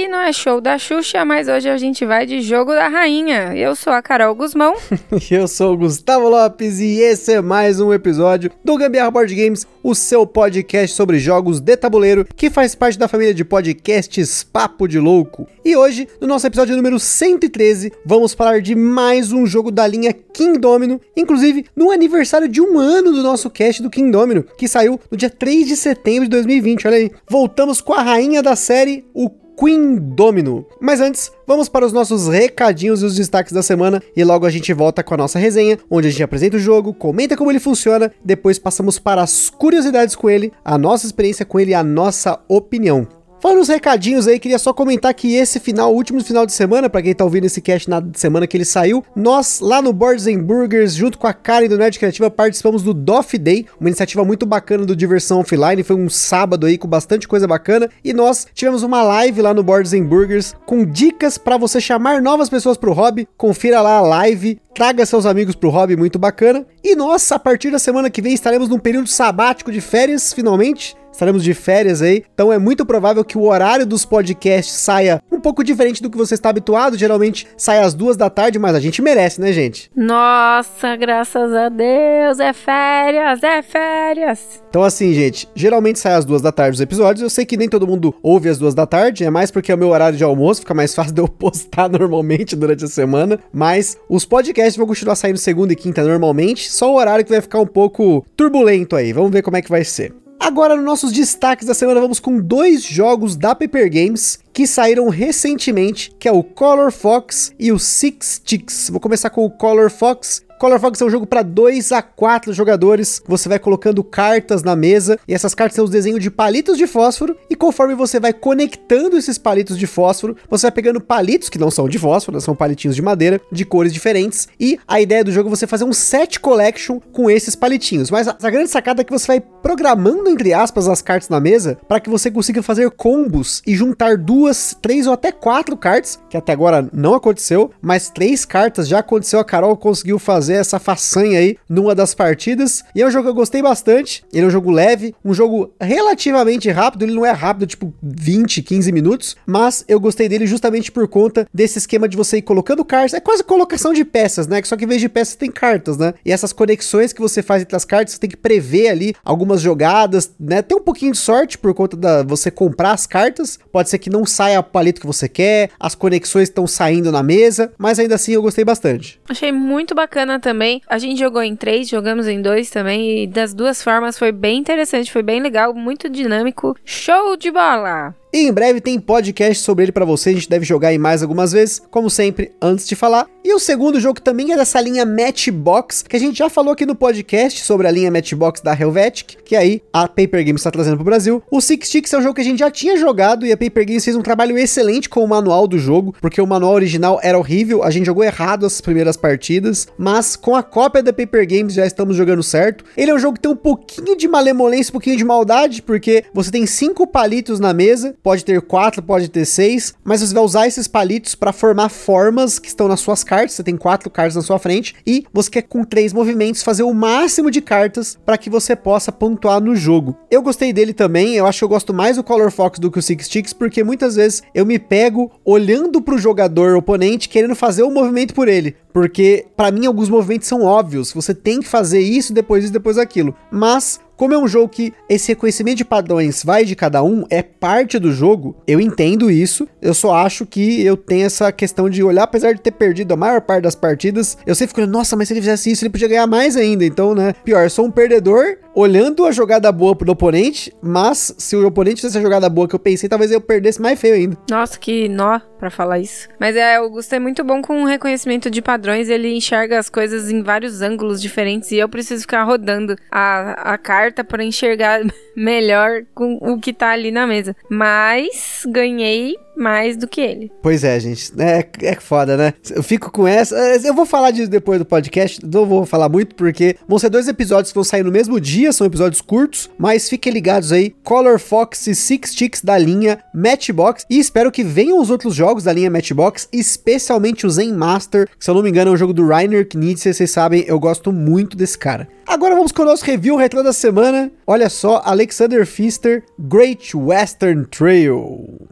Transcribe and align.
Aqui 0.00 0.08
não 0.08 0.18
é 0.18 0.32
show 0.32 0.62
da 0.62 0.78
Xuxa, 0.78 1.26
mas 1.26 1.46
hoje 1.46 1.68
a 1.68 1.76
gente 1.76 2.06
vai 2.06 2.24
de 2.24 2.40
Jogo 2.40 2.72
da 2.72 2.88
Rainha. 2.88 3.54
Eu 3.54 3.76
sou 3.76 3.92
a 3.92 4.00
Carol 4.00 4.34
Guzmão. 4.34 4.74
Eu 5.30 5.46
sou 5.46 5.74
o 5.74 5.76
Gustavo 5.76 6.26
Lopes 6.26 6.80
e 6.80 7.00
esse 7.00 7.34
é 7.34 7.42
mais 7.42 7.80
um 7.80 7.92
episódio 7.92 8.50
do 8.64 8.78
Gambiarra 8.78 9.10
Board 9.10 9.34
Games, 9.34 9.66
o 9.82 9.94
seu 9.94 10.26
podcast 10.26 10.96
sobre 10.96 11.18
jogos 11.18 11.60
de 11.60 11.76
tabuleiro 11.76 12.26
que 12.34 12.48
faz 12.48 12.74
parte 12.74 12.98
da 12.98 13.08
família 13.08 13.34
de 13.34 13.44
podcasts 13.44 14.42
Papo 14.42 14.88
de 14.88 14.98
Louco. 14.98 15.46
E 15.62 15.76
hoje, 15.76 16.08
no 16.18 16.26
nosso 16.26 16.46
episódio 16.46 16.74
número 16.76 16.98
113, 16.98 17.92
vamos 18.02 18.32
falar 18.32 18.62
de 18.62 18.74
mais 18.74 19.32
um 19.32 19.44
jogo 19.44 19.70
da 19.70 19.86
linha 19.86 20.14
King 20.32 20.58
Domino, 20.58 20.98
inclusive 21.14 21.66
no 21.76 21.90
aniversário 21.90 22.48
de 22.48 22.62
um 22.62 22.78
ano 22.78 23.12
do 23.12 23.22
nosso 23.22 23.50
cast 23.50 23.82
do 23.82 23.90
King 23.90 24.10
Domino, 24.10 24.46
que 24.56 24.66
saiu 24.66 24.98
no 25.10 25.16
dia 25.16 25.28
3 25.28 25.68
de 25.68 25.76
setembro 25.76 26.24
de 26.24 26.30
2020. 26.30 26.86
Olha 26.86 26.96
aí, 26.96 27.10
voltamos 27.28 27.82
com 27.82 27.92
a 27.92 28.02
rainha 28.02 28.42
da 28.42 28.56
série, 28.56 29.04
o 29.12 29.28
Queen 29.60 29.98
Domino. 29.98 30.64
Mas 30.80 31.02
antes, 31.02 31.30
vamos 31.46 31.68
para 31.68 31.84
os 31.84 31.92
nossos 31.92 32.28
recadinhos 32.28 33.02
e 33.02 33.04
os 33.04 33.16
destaques 33.16 33.52
da 33.52 33.62
semana 33.62 34.02
e 34.16 34.24
logo 34.24 34.46
a 34.46 34.50
gente 34.50 34.72
volta 34.72 35.02
com 35.02 35.12
a 35.12 35.18
nossa 35.18 35.38
resenha, 35.38 35.78
onde 35.90 36.08
a 36.08 36.10
gente 36.10 36.22
apresenta 36.22 36.56
o 36.56 36.60
jogo, 36.60 36.94
comenta 36.94 37.36
como 37.36 37.50
ele 37.50 37.60
funciona, 37.60 38.10
depois 38.24 38.58
passamos 38.58 38.98
para 38.98 39.22
as 39.22 39.50
curiosidades 39.50 40.16
com 40.16 40.30
ele, 40.30 40.50
a 40.64 40.78
nossa 40.78 41.04
experiência 41.04 41.44
com 41.44 41.60
ele 41.60 41.72
e 41.72 41.74
a 41.74 41.84
nossa 41.84 42.40
opinião. 42.48 43.06
Falando 43.40 43.56
nos 43.56 43.68
recadinhos 43.68 44.28
aí, 44.28 44.38
queria 44.38 44.58
só 44.58 44.70
comentar 44.70 45.14
que 45.14 45.34
esse 45.34 45.58
final, 45.58 45.94
último 45.94 46.22
final 46.22 46.44
de 46.44 46.52
semana, 46.52 46.90
para 46.90 47.00
quem 47.00 47.14
tá 47.14 47.24
ouvindo 47.24 47.46
esse 47.46 47.62
cast 47.62 47.88
na 47.88 48.02
semana 48.12 48.46
que 48.46 48.54
ele 48.54 48.66
saiu, 48.66 49.02
nós 49.16 49.60
lá 49.60 49.80
no 49.80 49.94
Boards 49.94 50.26
and 50.26 50.40
Burgers, 50.40 50.94
junto 50.94 51.16
com 51.16 51.26
a 51.26 51.32
Karen 51.32 51.66
do 51.66 51.78
Nerd 51.78 51.98
Criativa, 51.98 52.30
participamos 52.30 52.82
do 52.82 52.92
Doff 52.92 53.38
Day, 53.38 53.64
uma 53.80 53.88
iniciativa 53.88 54.22
muito 54.26 54.44
bacana 54.44 54.84
do 54.84 54.94
Diversão 54.94 55.40
Offline, 55.40 55.82
foi 55.82 55.96
um 55.96 56.10
sábado 56.10 56.66
aí 56.66 56.76
com 56.76 56.86
bastante 56.86 57.26
coisa 57.26 57.46
bacana, 57.46 57.88
e 58.04 58.12
nós 58.12 58.46
tivemos 58.52 58.82
uma 58.82 59.02
live 59.02 59.40
lá 59.40 59.54
no 59.54 59.62
Boards 59.62 59.94
and 59.94 60.04
Burgers 60.04 60.54
com 60.66 60.84
dicas 60.84 61.38
para 61.38 61.56
você 61.56 61.80
chamar 61.80 62.20
novas 62.20 62.50
pessoas 62.50 62.76
pro 62.76 62.92
hobby, 62.92 63.26
confira 63.38 63.80
lá 63.80 63.96
a 63.96 64.02
live, 64.02 64.60
traga 64.74 65.06
seus 65.06 65.24
amigos 65.24 65.54
pro 65.54 65.70
hobby, 65.70 65.96
muito 65.96 66.18
bacana. 66.18 66.66
E 66.82 66.94
nós, 66.94 67.30
a 67.32 67.38
partir 67.38 67.70
da 67.70 67.78
semana 67.78 68.10
que 68.10 68.22
vem, 68.22 68.34
estaremos 68.34 68.68
num 68.68 68.78
período 68.78 69.08
sabático 69.08 69.72
de 69.72 69.80
férias, 69.80 70.32
finalmente, 70.32 70.94
estaremos 71.12 71.42
de 71.42 71.54
férias 71.54 72.02
aí, 72.02 72.24
então 72.32 72.52
é 72.52 72.58
muito 72.58 72.84
provável 72.86 73.24
que 73.24 73.36
o 73.36 73.44
horário 73.44 73.86
dos 73.86 74.04
podcasts 74.04 74.74
saia 74.74 75.22
um 75.30 75.40
pouco 75.40 75.64
diferente 75.64 76.02
do 76.02 76.10
que 76.10 76.16
você 76.16 76.34
está 76.34 76.50
habituado, 76.50 76.96
geralmente 76.96 77.46
sai 77.56 77.80
às 77.80 77.94
duas 77.94 78.16
da 78.16 78.30
tarde, 78.30 78.58
mas 78.58 78.74
a 78.74 78.80
gente 78.80 79.02
merece, 79.02 79.40
né, 79.40 79.52
gente? 79.52 79.90
Nossa, 79.94 80.96
graças 80.96 81.52
a 81.52 81.68
Deus, 81.68 82.40
é 82.40 82.52
férias, 82.52 83.42
é 83.42 83.62
férias. 83.62 84.62
Então 84.68 84.82
assim, 84.82 85.12
gente, 85.12 85.48
geralmente 85.54 85.98
sai 85.98 86.14
às 86.14 86.24
duas 86.24 86.42
da 86.42 86.52
tarde 86.52 86.74
os 86.74 86.80
episódios, 86.80 87.22
eu 87.22 87.30
sei 87.30 87.44
que 87.44 87.56
nem 87.56 87.68
todo 87.68 87.86
mundo 87.86 88.14
ouve 88.22 88.48
às 88.48 88.58
duas 88.58 88.74
da 88.74 88.86
tarde, 88.86 89.24
é 89.24 89.30
mais 89.30 89.50
porque 89.50 89.72
é 89.72 89.74
o 89.74 89.78
meu 89.78 89.88
horário 89.88 90.16
de 90.16 90.24
almoço, 90.24 90.60
fica 90.60 90.74
mais 90.74 90.94
fácil 90.94 91.14
de 91.14 91.20
eu 91.20 91.28
postar 91.28 91.88
normalmente 91.88 92.56
durante 92.56 92.84
a 92.84 92.88
semana, 92.88 93.38
mas 93.52 93.96
os 94.08 94.24
podcasts 94.24 94.76
vão 94.76 94.86
continuar 94.86 95.16
saindo 95.16 95.38
segunda 95.38 95.72
e 95.72 95.76
quinta 95.76 96.02
normalmente, 96.02 96.70
só 96.70 96.92
o 96.92 96.96
horário 96.96 97.24
que 97.24 97.30
vai 97.30 97.40
ficar 97.40 97.60
um 97.60 97.66
pouco 97.66 98.24
turbulento 98.36 98.96
aí, 98.96 99.12
vamos 99.12 99.30
ver 99.30 99.42
como 99.42 99.56
é 99.56 99.62
que 99.62 99.70
vai 99.70 99.84
ser. 99.84 100.14
Agora, 100.42 100.74
nos 100.74 100.86
nossos 100.86 101.12
destaques 101.12 101.66
da 101.66 101.74
semana, 101.74 102.00
vamos 102.00 102.18
com 102.18 102.40
dois 102.40 102.82
jogos 102.82 103.36
da 103.36 103.54
Paper 103.54 103.92
Games 103.92 104.38
que 104.54 104.66
saíram 104.66 105.10
recentemente, 105.10 106.10
que 106.18 106.26
é 106.26 106.32
o 106.32 106.42
Color 106.42 106.90
Fox 106.90 107.52
e 107.58 107.70
o 107.70 107.78
Six 107.78 108.26
Sticks. 108.36 108.88
Vou 108.88 108.98
começar 108.98 109.28
com 109.28 109.44
o 109.44 109.50
Color 109.50 109.90
Fox, 109.90 110.42
Color 110.60 110.78
Fox 110.78 111.00
é 111.00 111.04
um 111.06 111.08
jogo 111.08 111.26
para 111.26 111.42
2 111.42 111.90
a 111.90 112.02
4 112.02 112.52
jogadores. 112.52 113.22
Você 113.26 113.48
vai 113.48 113.58
colocando 113.58 114.04
cartas 114.04 114.62
na 114.62 114.76
mesa 114.76 115.18
e 115.26 115.32
essas 115.32 115.54
cartas 115.54 115.74
são 115.74 115.86
os 115.86 115.90
desenhos 115.90 116.20
de 116.20 116.30
palitos 116.30 116.76
de 116.76 116.86
fósforo 116.86 117.34
e 117.48 117.56
conforme 117.56 117.94
você 117.94 118.20
vai 118.20 118.34
conectando 118.34 119.16
esses 119.16 119.38
palitos 119.38 119.78
de 119.78 119.86
fósforo, 119.86 120.36
você 120.50 120.66
vai 120.66 120.72
pegando 120.72 121.00
palitos 121.00 121.48
que 121.48 121.58
não 121.58 121.70
são 121.70 121.88
de 121.88 121.98
fósforo, 121.98 122.38
são 122.42 122.54
palitinhos 122.54 122.94
de 122.94 123.00
madeira 123.00 123.40
de 123.50 123.64
cores 123.64 123.90
diferentes 123.90 124.48
e 124.60 124.78
a 124.86 125.00
ideia 125.00 125.24
do 125.24 125.32
jogo 125.32 125.48
é 125.48 125.50
você 125.56 125.66
fazer 125.66 125.84
um 125.84 125.94
set 125.94 126.38
collection 126.38 127.00
com 127.10 127.30
esses 127.30 127.56
palitinhos. 127.56 128.10
Mas 128.10 128.28
a, 128.28 128.50
grande 128.50 128.68
sacada 128.68 129.00
é 129.00 129.04
que 129.04 129.12
você 129.12 129.26
vai 129.26 129.40
programando 129.40 130.28
entre 130.28 130.52
aspas 130.52 130.88
as 130.88 131.00
cartas 131.00 131.30
na 131.30 131.40
mesa 131.40 131.78
para 131.88 132.00
que 132.00 132.10
você 132.10 132.30
consiga 132.30 132.62
fazer 132.62 132.90
combos 132.90 133.62
e 133.66 133.74
juntar 133.74 134.18
duas, 134.18 134.76
três 134.82 135.06
ou 135.06 135.14
até 135.14 135.32
quatro 135.32 135.74
cartas, 135.74 136.20
que 136.28 136.36
até 136.36 136.52
agora 136.52 136.86
não 136.92 137.14
aconteceu, 137.14 137.70
mas 137.80 138.10
três 138.10 138.44
cartas 138.44 138.86
já 138.86 138.98
aconteceu, 138.98 139.40
a 139.40 139.44
Carol 139.44 139.74
conseguiu 139.74 140.18
fazer 140.18 140.49
fazer 140.50 140.54
essa 140.54 140.78
façanha 140.78 141.38
aí 141.38 141.56
numa 141.68 141.94
das 141.94 142.14
partidas. 142.14 142.82
E 142.94 143.02
é 143.02 143.06
um 143.06 143.10
jogo 143.10 143.24
que 143.24 143.30
eu 143.30 143.34
gostei 143.34 143.62
bastante. 143.62 144.24
Ele 144.32 144.44
é 144.44 144.48
um 144.48 144.50
jogo 144.50 144.70
leve, 144.70 145.14
um 145.24 145.32
jogo 145.32 145.72
relativamente 145.80 146.68
rápido. 146.70 147.04
Ele 147.04 147.14
não 147.14 147.24
é 147.24 147.30
rápido, 147.30 147.66
tipo 147.66 147.94
20, 148.02 148.62
15 148.62 148.92
minutos. 148.92 149.36
Mas 149.46 149.84
eu 149.86 150.00
gostei 150.00 150.28
dele 150.28 150.46
justamente 150.46 150.90
por 150.90 151.06
conta 151.06 151.46
desse 151.52 151.78
esquema 151.78 152.08
de 152.08 152.16
você 152.16 152.38
ir 152.38 152.42
colocando 152.42 152.84
cartas. 152.84 153.14
É 153.14 153.20
quase 153.20 153.44
colocação 153.44 153.92
de 153.92 154.04
peças, 154.04 154.46
né? 154.46 154.60
Só 154.64 154.76
que 154.76 154.84
em 154.84 154.88
vez 154.88 155.00
de 155.00 155.08
peças 155.08 155.36
tem 155.36 155.50
cartas, 155.50 155.96
né? 155.96 156.14
E 156.24 156.32
essas 156.32 156.52
conexões 156.52 157.12
que 157.12 157.20
você 157.20 157.42
faz 157.42 157.62
entre 157.62 157.76
as 157.76 157.84
cartas, 157.84 158.14
você 158.14 158.20
tem 158.20 158.30
que 158.30 158.36
prever 158.36 158.88
ali 158.88 159.14
algumas 159.24 159.60
jogadas, 159.60 160.32
né? 160.38 160.62
Tem 160.62 160.76
um 160.76 160.82
pouquinho 160.82 161.12
de 161.12 161.18
sorte 161.18 161.56
por 161.58 161.72
conta 161.74 161.96
da 161.96 162.22
você 162.22 162.50
comprar 162.50 162.92
as 162.92 163.06
cartas. 163.06 163.58
Pode 163.70 163.88
ser 163.88 163.98
que 163.98 164.10
não 164.10 164.26
saia 164.26 164.60
o 164.60 164.64
palito 164.64 165.00
que 165.00 165.06
você 165.06 165.28
quer, 165.28 165.70
as 165.78 165.94
conexões 165.94 166.48
estão 166.48 166.66
saindo 166.66 167.12
na 167.12 167.22
mesa, 167.22 167.72
mas 167.78 167.98
ainda 167.98 168.14
assim 168.16 168.32
eu 168.32 168.42
gostei 168.42 168.64
bastante. 168.64 169.20
Achei 169.28 169.52
muito 169.52 169.94
bacana 169.94 170.39
também. 170.40 170.82
A 170.88 170.98
gente 170.98 171.18
jogou 171.18 171.42
em 171.42 171.54
três, 171.54 171.88
jogamos 171.88 172.26
em 172.26 172.40
dois 172.42 172.70
também. 172.70 173.24
E 173.24 173.26
das 173.26 173.54
duas 173.54 173.82
formas 173.82 174.18
foi 174.18 174.32
bem 174.32 174.58
interessante, 174.58 175.12
foi 175.12 175.22
bem 175.22 175.40
legal, 175.40 175.72
muito 175.74 176.08
dinâmico. 176.08 176.76
Show 176.84 177.36
de 177.36 177.50
bola! 177.50 178.19
E 178.32 178.46
em 178.46 178.52
breve 178.52 178.80
tem 178.80 179.00
podcast 179.00 179.64
sobre 179.64 179.86
ele 179.86 179.92
para 179.92 180.04
você, 180.04 180.30
a 180.30 180.32
gente 180.32 180.48
deve 180.48 180.64
jogar 180.64 180.94
em 180.94 180.98
mais 180.98 181.20
algumas 181.20 181.50
vezes, 181.50 181.82
como 181.90 182.08
sempre, 182.08 182.52
antes 182.62 182.86
de 182.86 182.94
falar. 182.94 183.26
E 183.42 183.52
o 183.52 183.58
segundo 183.58 183.98
jogo 183.98 184.20
também 184.20 184.52
é 184.52 184.56
dessa 184.56 184.80
linha 184.80 185.04
Matchbox, 185.04 186.04
que 186.08 186.14
a 186.14 186.20
gente 186.20 186.38
já 186.38 186.48
falou 186.48 186.72
aqui 186.72 186.86
no 186.86 186.94
podcast 186.94 187.64
sobre 187.64 187.88
a 187.88 187.90
linha 187.90 188.08
Matchbox 188.08 188.60
da 188.60 188.72
Helvetic, 188.72 189.38
que 189.44 189.56
aí 189.56 189.82
a 189.92 190.06
Paper 190.06 190.44
Games 190.44 190.60
está 190.60 190.70
trazendo 190.70 190.94
pro 190.94 191.04
Brasil. 191.04 191.42
O 191.50 191.60
Six 191.60 191.88
Sticks 191.88 192.12
é 192.12 192.18
um 192.18 192.22
jogo 192.22 192.34
que 192.36 192.40
a 192.40 192.44
gente 192.44 192.60
já 192.60 192.70
tinha 192.70 192.96
jogado 192.96 193.44
e 193.44 193.50
a 193.50 193.56
Paper 193.56 193.84
Games 193.84 194.04
fez 194.04 194.16
um 194.16 194.22
trabalho 194.22 194.56
excelente 194.56 195.08
com 195.08 195.24
o 195.24 195.28
manual 195.28 195.66
do 195.66 195.76
jogo, 195.76 196.14
porque 196.20 196.40
o 196.40 196.46
manual 196.46 196.74
original 196.74 197.18
era 197.24 197.36
horrível, 197.36 197.82
a 197.82 197.90
gente 197.90 198.06
jogou 198.06 198.22
errado 198.22 198.64
as 198.64 198.80
primeiras 198.80 199.16
partidas, 199.16 199.88
mas 199.98 200.36
com 200.36 200.54
a 200.54 200.62
cópia 200.62 201.02
da 201.02 201.12
Paper 201.12 201.48
Games 201.48 201.74
já 201.74 201.84
estamos 201.84 202.14
jogando 202.14 202.44
certo. 202.44 202.84
Ele 202.96 203.10
é 203.10 203.14
um 203.14 203.18
jogo 203.18 203.34
que 203.34 203.40
tem 203.40 203.50
um 203.50 203.56
pouquinho 203.56 204.16
de 204.16 204.28
malemolência, 204.28 204.90
um 204.90 204.92
pouquinho 204.92 205.16
de 205.16 205.24
maldade, 205.24 205.82
porque 205.82 206.24
você 206.32 206.50
tem 206.52 206.64
cinco 206.64 207.08
palitos 207.08 207.58
na 207.58 207.74
mesa, 207.74 208.14
pode 208.22 208.44
ter 208.44 208.60
quatro, 208.62 209.02
pode 209.02 209.28
ter 209.28 209.44
seis, 209.44 209.94
mas 210.04 210.20
você 210.20 210.34
vai 210.34 210.42
usar 210.42 210.66
esses 210.66 210.86
palitos 210.86 211.34
para 211.34 211.52
formar 211.52 211.88
formas 211.88 212.58
que 212.58 212.68
estão 212.68 212.88
nas 212.88 213.00
suas 213.00 213.24
cartas. 213.24 213.52
Você 213.52 213.62
tem 213.62 213.76
quatro 213.76 214.10
cartas 214.10 214.36
na 214.36 214.42
sua 214.42 214.58
frente 214.58 214.94
e 215.06 215.24
você 215.32 215.50
quer 215.50 215.62
com 215.62 215.84
três 215.84 216.12
movimentos 216.12 216.62
fazer 216.62 216.82
o 216.82 216.94
máximo 216.94 217.50
de 217.50 217.60
cartas 217.60 218.18
para 218.24 218.38
que 218.38 218.50
você 218.50 218.76
possa 218.76 219.10
pontuar 219.12 219.60
no 219.60 219.74
jogo. 219.74 220.16
Eu 220.30 220.42
gostei 220.42 220.72
dele 220.72 220.92
também, 220.92 221.34
eu 221.34 221.46
acho 221.46 221.58
que 221.58 221.64
eu 221.64 221.68
gosto 221.68 221.92
mais 221.92 222.16
do 222.16 222.24
Color 222.24 222.50
Fox 222.50 222.78
do 222.78 222.90
que 222.90 222.98
o 222.98 223.02
Six 223.02 223.26
Sticks 223.26 223.52
porque 223.52 223.84
muitas 223.84 224.16
vezes 224.16 224.42
eu 224.54 224.64
me 224.64 224.78
pego 224.78 225.30
olhando 225.44 226.00
para 226.00 226.14
o 226.14 226.18
jogador 226.18 226.76
oponente 226.76 227.28
querendo 227.28 227.54
fazer 227.54 227.82
o 227.82 227.90
movimento 227.90 228.34
por 228.34 228.48
ele, 228.48 228.76
porque 228.92 229.46
para 229.56 229.70
mim 229.70 229.86
alguns 229.86 230.08
movimentos 230.08 230.48
são 230.48 230.62
óbvios, 230.62 231.12
você 231.12 231.34
tem 231.34 231.60
que 231.60 231.68
fazer 231.68 232.00
isso, 232.00 232.32
depois 232.32 232.64
isso, 232.64 232.72
depois 232.72 232.98
aquilo. 232.98 233.34
Mas 233.50 234.00
como 234.20 234.34
é 234.34 234.38
um 234.38 234.46
jogo 234.46 234.68
que 234.68 234.92
esse 235.08 235.28
reconhecimento 235.28 235.78
de 235.78 235.84
padrões 235.84 236.44
vai 236.44 236.66
de 236.66 236.76
cada 236.76 237.02
um, 237.02 237.24
é 237.30 237.42
parte 237.42 237.98
do 237.98 238.12
jogo, 238.12 238.54
eu 238.66 238.78
entendo 238.78 239.30
isso. 239.30 239.66
Eu 239.80 239.94
só 239.94 240.14
acho 240.14 240.44
que 240.44 240.84
eu 240.84 240.94
tenho 240.94 241.24
essa 241.24 241.50
questão 241.50 241.88
de 241.88 242.02
olhar, 242.02 242.24
apesar 242.24 242.52
de 242.52 242.60
ter 242.60 242.72
perdido 242.72 243.14
a 243.14 243.16
maior 243.16 243.40
parte 243.40 243.62
das 243.62 243.74
partidas, 243.74 244.36
eu 244.44 244.54
sempre 244.54 244.74
fico, 244.74 244.86
nossa, 244.86 245.16
mas 245.16 245.26
se 245.26 245.32
ele 245.32 245.40
fizesse 245.40 245.70
isso, 245.70 245.82
ele 245.82 245.90
podia 245.90 246.06
ganhar 246.06 246.26
mais 246.26 246.54
ainda. 246.54 246.84
Então, 246.84 247.14
né? 247.14 247.32
Pior, 247.42 247.62
eu 247.62 247.70
sou 247.70 247.86
um 247.86 247.90
perdedor 247.90 248.58
olhando 248.74 249.26
a 249.26 249.32
jogada 249.32 249.70
boa 249.72 249.94
pro 249.94 250.10
oponente, 250.10 250.72
mas 250.82 251.34
se 251.38 251.56
o 251.56 251.66
oponente 251.66 251.96
fizesse 251.96 252.18
a 252.18 252.22
jogada 252.22 252.48
boa 252.48 252.68
que 252.68 252.74
eu 252.74 252.78
pensei, 252.78 253.08
talvez 253.08 253.30
eu 253.30 253.40
perdesse 253.40 253.80
mais 253.80 254.00
feio 254.00 254.14
ainda. 254.14 254.38
Nossa, 254.50 254.78
que 254.78 255.08
nó 255.08 255.40
para 255.58 255.70
falar 255.70 255.98
isso. 255.98 256.28
Mas 256.38 256.56
é, 256.56 256.80
o 256.80 256.84
Augusto 256.84 257.14
é 257.14 257.18
muito 257.18 257.44
bom 257.44 257.60
com 257.60 257.82
o 257.82 257.86
reconhecimento 257.86 258.50
de 258.50 258.62
padrões, 258.62 259.08
ele 259.08 259.32
enxerga 259.34 259.78
as 259.78 259.90
coisas 259.90 260.30
em 260.30 260.42
vários 260.42 260.80
ângulos 260.80 261.20
diferentes 261.20 261.70
e 261.70 261.76
eu 261.76 261.88
preciso 261.88 262.22
ficar 262.22 262.44
rodando 262.44 262.96
a, 263.10 263.74
a 263.74 263.78
carta 263.78 264.24
para 264.24 264.42
enxergar 264.42 265.00
melhor 265.36 266.02
com 266.14 266.38
o 266.40 266.58
que 266.58 266.72
tá 266.72 266.90
ali 266.90 267.10
na 267.10 267.26
mesa. 267.26 267.54
Mas 267.68 268.62
ganhei 268.66 269.36
mais 269.60 269.96
do 269.96 270.08
que 270.08 270.20
ele. 270.20 270.50
Pois 270.62 270.82
é, 270.82 270.98
gente. 270.98 271.32
É, 271.38 271.68
é 271.82 271.94
foda, 271.96 272.36
né? 272.36 272.54
Eu 272.70 272.82
fico 272.82 273.10
com 273.10 273.26
essa. 273.26 273.56
É, 273.56 273.88
eu 273.88 273.94
vou 273.94 274.06
falar 274.06 274.30
disso 274.30 274.50
depois 274.50 274.78
do 274.78 274.84
podcast. 274.84 275.40
Não 275.46 275.66
vou 275.66 275.86
falar 275.86 276.08
muito, 276.08 276.34
porque 276.34 276.76
vão 276.88 276.98
ser 276.98 277.10
dois 277.10 277.28
episódios 277.28 277.70
que 277.70 277.74
vão 277.74 277.84
sair 277.84 278.02
no 278.02 278.10
mesmo 278.10 278.40
dia, 278.40 278.72
são 278.72 278.86
episódios 278.86 279.20
curtos, 279.20 279.70
mas 279.78 280.08
fiquem 280.08 280.32
ligados 280.32 280.72
aí. 280.72 280.94
Color 281.04 281.38
Fox 281.38 281.86
e 281.86 281.94
Six 281.94 282.30
Sticks 282.30 282.62
da 282.62 282.78
linha 282.78 283.22
Matchbox. 283.34 284.06
E 284.08 284.18
espero 284.18 284.50
que 284.50 284.64
venham 284.64 285.00
os 285.00 285.10
outros 285.10 285.34
jogos 285.34 285.64
da 285.64 285.72
linha 285.72 285.90
Matchbox, 285.90 286.48
especialmente 286.52 287.46
o 287.46 287.50
Zen 287.50 287.72
Master, 287.72 288.28
que 288.38 288.44
se 288.44 288.50
eu 288.50 288.54
não 288.54 288.62
me 288.62 288.70
engano 288.70 288.90
é 288.90 288.94
um 288.94 288.96
jogo 288.96 289.12
do 289.12 289.26
Rainer 289.26 289.66
Knizia, 289.68 290.12
vocês 290.12 290.30
sabem, 290.30 290.64
eu 290.66 290.78
gosto 290.78 291.12
muito 291.12 291.56
desse 291.56 291.76
cara. 291.76 292.08
Agora 292.26 292.54
vamos 292.54 292.72
com 292.72 292.82
o 292.82 292.86
nosso 292.86 293.04
review 293.04 293.36
retro 293.36 293.62
da 293.62 293.72
semana. 293.72 294.30
Olha 294.46 294.68
só, 294.68 295.02
Alexander 295.04 295.66
Pfister, 295.66 296.22
Great 296.38 296.96
Western 296.96 297.66
Trail. 297.66 298.68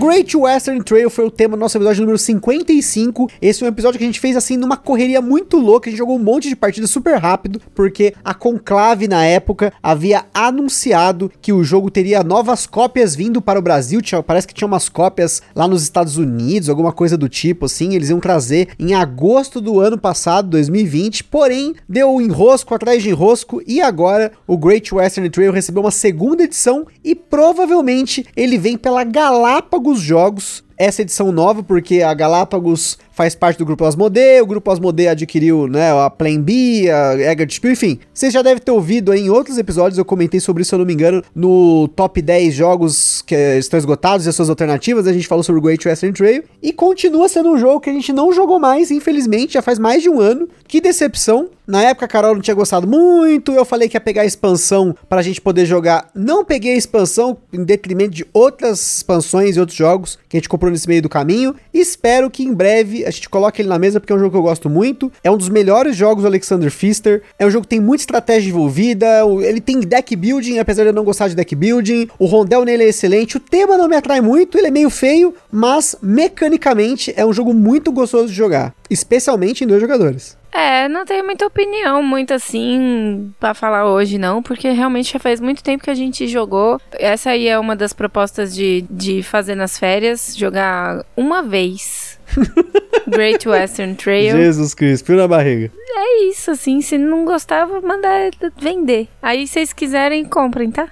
Great 0.00 0.34
Western 0.34 0.82
Trail 0.82 1.10
foi 1.10 1.26
o 1.26 1.30
tema 1.30 1.58
do 1.58 1.60
nosso 1.60 1.76
episódio 1.76 2.00
número 2.00 2.16
55. 2.16 3.30
Esse 3.42 3.62
é 3.62 3.66
um 3.66 3.68
episódio 3.68 3.98
que 3.98 4.04
a 4.04 4.06
gente 4.06 4.18
fez 4.18 4.34
assim 4.34 4.56
numa 4.56 4.78
correria 4.78 5.20
muito 5.20 5.58
louca. 5.58 5.88
A 5.88 5.90
gente 5.90 5.98
jogou 5.98 6.16
um 6.16 6.22
monte 6.22 6.48
de 6.48 6.56
partidas 6.56 6.88
super 6.88 7.18
rápido, 7.18 7.60
porque 7.74 8.14
a 8.24 8.32
Conclave 8.32 9.06
na 9.06 9.26
época 9.26 9.70
havia 9.82 10.24
anunciado 10.32 11.30
que 11.42 11.52
o 11.52 11.62
jogo 11.62 11.90
teria 11.90 12.24
novas 12.24 12.66
cópias 12.66 13.14
vindo 13.14 13.42
para 13.42 13.58
o 13.58 13.62
Brasil. 13.62 14.00
Tinha, 14.00 14.22
parece 14.22 14.46
que 14.46 14.54
tinha 14.54 14.66
umas 14.66 14.88
cópias 14.88 15.42
lá 15.54 15.68
nos 15.68 15.82
Estados 15.82 16.16
Unidos, 16.16 16.70
alguma 16.70 16.92
coisa 16.92 17.18
do 17.18 17.28
tipo 17.28 17.66
assim. 17.66 17.94
Eles 17.94 18.08
iam 18.08 18.20
trazer 18.20 18.70
em 18.78 18.94
agosto 18.94 19.60
do 19.60 19.80
ano 19.80 19.98
passado, 19.98 20.48
2020. 20.48 21.24
Porém, 21.24 21.74
deu 21.86 22.18
enrosco 22.22 22.74
atrás 22.74 23.02
de 23.02 23.10
enrosco 23.10 23.60
e 23.66 23.82
agora 23.82 24.32
o 24.46 24.56
Great 24.56 24.94
Western 24.94 25.28
Trail 25.28 25.52
recebeu 25.52 25.82
uma 25.82 25.90
segunda 25.90 26.44
edição 26.44 26.86
e 27.04 27.14
provavelmente 27.14 28.24
ele 28.34 28.56
vem 28.56 28.78
pela 28.78 29.04
Galápagos 29.04 29.89
Galápagos 29.90 30.02
Jogos, 30.02 30.64
essa 30.80 31.02
edição 31.02 31.30
nova, 31.30 31.62
porque 31.62 32.00
a 32.00 32.14
Galápagos 32.14 32.96
faz 33.12 33.34
parte 33.34 33.58
do 33.58 33.66
grupo 33.66 33.84
Asmodee, 33.84 34.40
o 34.40 34.46
grupo 34.46 34.70
Asmodee 34.70 35.08
adquiriu, 35.08 35.68
né, 35.68 35.92
a 35.92 36.08
Plan 36.08 36.40
B, 36.40 36.88
a 36.90 37.30
Eggert 37.30 37.52
Spiel, 37.52 37.74
enfim. 37.74 37.98
Vocês 38.14 38.32
já 38.32 38.40
devem 38.40 38.62
ter 38.62 38.70
ouvido 38.70 39.12
em 39.12 39.28
outros 39.28 39.58
episódios, 39.58 39.98
eu 39.98 40.06
comentei 40.06 40.40
sobre 40.40 40.62
isso, 40.62 40.70
se 40.70 40.74
eu 40.74 40.78
não 40.78 40.86
me 40.86 40.94
engano, 40.94 41.22
no 41.34 41.86
top 41.88 42.22
10 42.22 42.54
jogos 42.54 43.20
que 43.20 43.34
estão 43.58 43.76
esgotados 43.76 44.24
e 44.24 44.30
as 44.30 44.34
suas 44.34 44.48
alternativas, 44.48 45.06
a 45.06 45.12
gente 45.12 45.28
falou 45.28 45.42
sobre 45.42 45.58
o 45.58 45.62
Great 45.62 45.86
Western 45.86 46.16
Trail, 46.16 46.44
e 46.62 46.72
continua 46.72 47.28
sendo 47.28 47.50
um 47.50 47.58
jogo 47.58 47.80
que 47.80 47.90
a 47.90 47.92
gente 47.92 48.10
não 48.10 48.32
jogou 48.32 48.58
mais, 48.58 48.90
infelizmente, 48.90 49.52
já 49.52 49.60
faz 49.60 49.78
mais 49.78 50.02
de 50.02 50.08
um 50.08 50.18
ano. 50.18 50.48
Que 50.66 50.80
decepção. 50.80 51.50
Na 51.66 51.82
época 51.82 52.06
a 52.06 52.08
Carol 52.08 52.34
não 52.34 52.40
tinha 52.40 52.54
gostado 52.54 52.86
muito, 52.86 53.52
eu 53.52 53.64
falei 53.64 53.88
que 53.88 53.96
ia 53.96 54.00
pegar 54.00 54.22
a 54.22 54.26
expansão 54.26 54.96
pra 55.08 55.22
gente 55.22 55.40
poder 55.40 55.66
jogar. 55.66 56.08
Não 56.14 56.44
peguei 56.44 56.74
a 56.74 56.76
expansão 56.76 57.36
em 57.52 57.62
detrimento 57.62 58.10
de 58.10 58.26
outras 58.32 58.96
expansões 58.96 59.56
e 59.56 59.60
outros 59.60 59.78
jogos 59.78 60.18
que 60.28 60.36
a 60.36 60.40
gente 60.40 60.48
comprou 60.48 60.69
nesse 60.70 60.88
meio 60.88 61.02
do 61.02 61.08
caminho. 61.08 61.54
Espero 61.72 62.30
que 62.30 62.42
em 62.42 62.52
breve 62.52 63.04
a 63.04 63.10
gente 63.10 63.28
coloque 63.28 63.62
ele 63.62 63.68
na 63.68 63.78
mesa 63.78 64.00
porque 64.00 64.12
é 64.12 64.16
um 64.16 64.18
jogo 64.18 64.30
que 64.30 64.36
eu 64.36 64.42
gosto 64.42 64.68
muito. 64.68 65.12
É 65.22 65.30
um 65.30 65.36
dos 65.36 65.48
melhores 65.48 65.96
jogos 65.96 66.22
do 66.22 66.26
Alexander 66.26 66.70
Pfister. 66.70 67.22
É 67.38 67.46
um 67.46 67.50
jogo 67.50 67.62
que 67.62 67.70
tem 67.70 67.80
muita 67.80 68.02
estratégia 68.02 68.48
envolvida. 68.50 69.06
Ele 69.42 69.60
tem 69.60 69.80
deck 69.80 70.14
building, 70.16 70.58
apesar 70.58 70.82
de 70.82 70.90
eu 70.90 70.94
não 70.94 71.04
gostar 71.04 71.28
de 71.28 71.34
deck 71.34 71.54
building. 71.54 72.08
O 72.18 72.26
rondel 72.26 72.64
nele 72.64 72.84
é 72.84 72.88
excelente. 72.88 73.36
O 73.36 73.40
tema 73.40 73.76
não 73.76 73.88
me 73.88 73.96
atrai 73.96 74.20
muito, 74.20 74.56
ele 74.56 74.68
é 74.68 74.70
meio 74.70 74.90
feio, 74.90 75.34
mas 75.50 75.96
mecanicamente 76.02 77.12
é 77.16 77.24
um 77.24 77.32
jogo 77.32 77.52
muito 77.52 77.92
gostoso 77.92 78.28
de 78.28 78.34
jogar, 78.34 78.74
especialmente 78.88 79.64
em 79.64 79.66
dois 79.66 79.80
jogadores. 79.80 80.39
É, 80.52 80.88
não 80.88 81.04
tenho 81.04 81.24
muita 81.24 81.46
opinião, 81.46 82.02
muito 82.02 82.34
assim, 82.34 83.32
para 83.38 83.54
falar 83.54 83.86
hoje, 83.86 84.18
não, 84.18 84.42
porque 84.42 84.70
realmente 84.70 85.12
já 85.12 85.18
faz 85.18 85.40
muito 85.40 85.62
tempo 85.62 85.84
que 85.84 85.90
a 85.90 85.94
gente 85.94 86.26
jogou. 86.26 86.80
Essa 86.92 87.30
aí 87.30 87.46
é 87.48 87.58
uma 87.58 87.76
das 87.76 87.92
propostas 87.92 88.54
de, 88.54 88.84
de 88.90 89.22
fazer 89.22 89.54
nas 89.54 89.78
férias, 89.78 90.36
jogar 90.36 91.04
uma 91.16 91.42
vez. 91.42 92.18
Great 93.06 93.48
Western 93.48 93.94
Trail. 93.94 94.36
Jesus 94.36 94.74
Cristo, 94.74 95.06
fio 95.06 95.16
na 95.16 95.26
barriga. 95.26 95.70
É 95.96 96.24
isso, 96.24 96.50
assim, 96.50 96.80
se 96.80 96.96
não 96.96 97.24
gostava, 97.24 97.80
mandar 97.80 98.30
vender. 98.56 99.08
Aí, 99.20 99.46
se 99.46 99.54
vocês 99.54 99.72
quiserem, 99.72 100.24
comprem, 100.24 100.70
tá? 100.70 100.88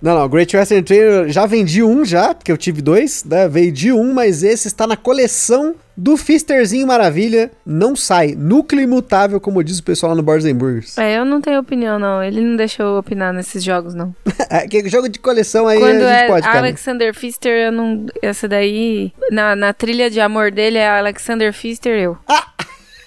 Não, 0.00 0.18
não, 0.18 0.28
Great 0.28 0.56
Western 0.56 0.82
Trail 0.82 1.28
já 1.28 1.46
vendi 1.46 1.82
um 1.82 2.04
já, 2.04 2.34
porque 2.34 2.50
eu 2.50 2.56
tive 2.56 2.82
dois, 2.82 3.24
né? 3.24 3.48
Vendi 3.48 3.92
um, 3.92 4.12
mas 4.12 4.42
esse 4.42 4.68
está 4.68 4.86
na 4.86 4.96
coleção 4.96 5.74
do 5.96 6.16
Fisterzinho 6.16 6.86
Maravilha. 6.86 7.50
Não 7.64 7.94
sai. 7.94 8.34
Núcleo 8.36 8.82
imutável, 8.82 9.40
como 9.40 9.62
diz 9.62 9.78
o 9.78 9.84
pessoal 9.84 10.10
lá 10.10 10.16
no 10.16 10.22
Boards 10.22 10.50
Burgers. 10.52 10.96
É, 10.96 11.18
eu 11.18 11.24
não 11.24 11.40
tenho 11.40 11.60
opinião, 11.60 11.98
não. 11.98 12.22
Ele 12.22 12.40
não 12.40 12.56
deixou 12.56 12.86
eu 12.86 12.98
opinar 12.98 13.32
nesses 13.32 13.62
jogos, 13.62 13.94
não. 13.94 14.14
é, 14.48 14.66
que 14.66 14.88
jogo 14.88 15.08
de 15.08 15.18
coleção 15.18 15.68
aí 15.68 15.78
Quando 15.78 16.02
a 16.02 16.12
gente 16.12 16.24
é 16.24 16.26
pode, 16.26 16.46
cara. 16.46 16.58
Alexander 16.58 17.14
Pfister, 17.14 17.66
eu 17.66 17.72
não... 17.72 18.06
Essa 18.22 18.48
daí, 18.48 19.12
na, 19.30 19.54
na 19.54 19.72
trilha 19.72 20.10
de 20.10 20.20
amor 20.20 20.50
dele, 20.50 20.78
é 20.78 20.88
Alexander 20.88 21.52
Pfister, 21.52 21.98
eu. 21.98 22.16
Ah! 22.26 22.49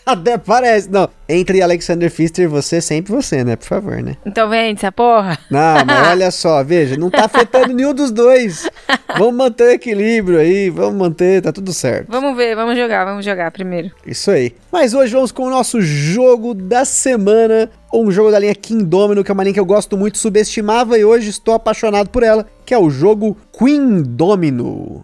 Até 0.06 0.38
parece. 0.38 0.90
Não, 0.90 1.10
entre 1.28 1.62
Alexander 1.62 2.12
Pfister 2.12 2.50
você, 2.50 2.82
sempre 2.82 3.14
você, 3.14 3.44
né? 3.44 3.56
Por 3.56 3.66
favor, 3.66 4.02
né? 4.02 4.18
Então 4.26 4.50
vende 4.50 4.80
essa 4.80 4.92
porra. 4.92 5.38
Não, 5.50 5.86
mas 5.86 6.08
olha 6.10 6.32
só, 6.32 6.64
veja, 6.64 6.98
não 6.98 7.10
tá 7.10 7.26
afetando 7.26 7.74
nenhum 7.74 7.94
dos 7.94 8.12
dois. 8.12 8.70
Vamos 9.18 9.36
manter 9.36 9.64
o 9.64 9.72
equilíbrio 9.72 10.40
aí, 10.40 10.70
vamos 10.70 10.96
manter, 10.96 11.42
tá 11.42 11.52
tudo 11.52 11.72
certo. 11.72 12.12
Vamos 12.12 12.36
ver, 12.36 12.56
vamos 12.56 12.78
jogar, 12.78 13.06
vamos 13.06 13.24
jogar 13.24 13.52
primeiro. 13.52 13.92
Isso 14.06 14.30
aí. 14.32 14.56
Mas 14.72 14.94
hoje 14.94 15.14
vamos 15.14 15.32
com 15.32 15.44
o 15.44 15.50
nosso 15.50 15.82
jogo 15.82 16.54
da 16.54 16.84
semana. 16.86 17.70
Um 17.94 18.12
jogo 18.12 18.32
da 18.32 18.40
linha 18.40 18.56
King 18.56 18.84
Domino, 18.84 19.24
que 19.24 19.32
é 19.32 19.34
uma 19.34 19.44
linha 19.44 19.54
que 19.54 19.60
eu 19.60 19.66
gosto 19.66 19.96
muito, 19.96 20.18
subestimava 20.18 20.98
e 20.98 21.06
hoje 21.06 21.30
estou 21.30 21.54
apaixonado 21.54 22.10
por 22.10 22.24
ela, 22.24 22.46
que 22.66 22.74
é 22.74 22.78
o 22.78 22.90
jogo 22.90 23.38
Queen 23.56 24.02
Domino. 24.02 25.04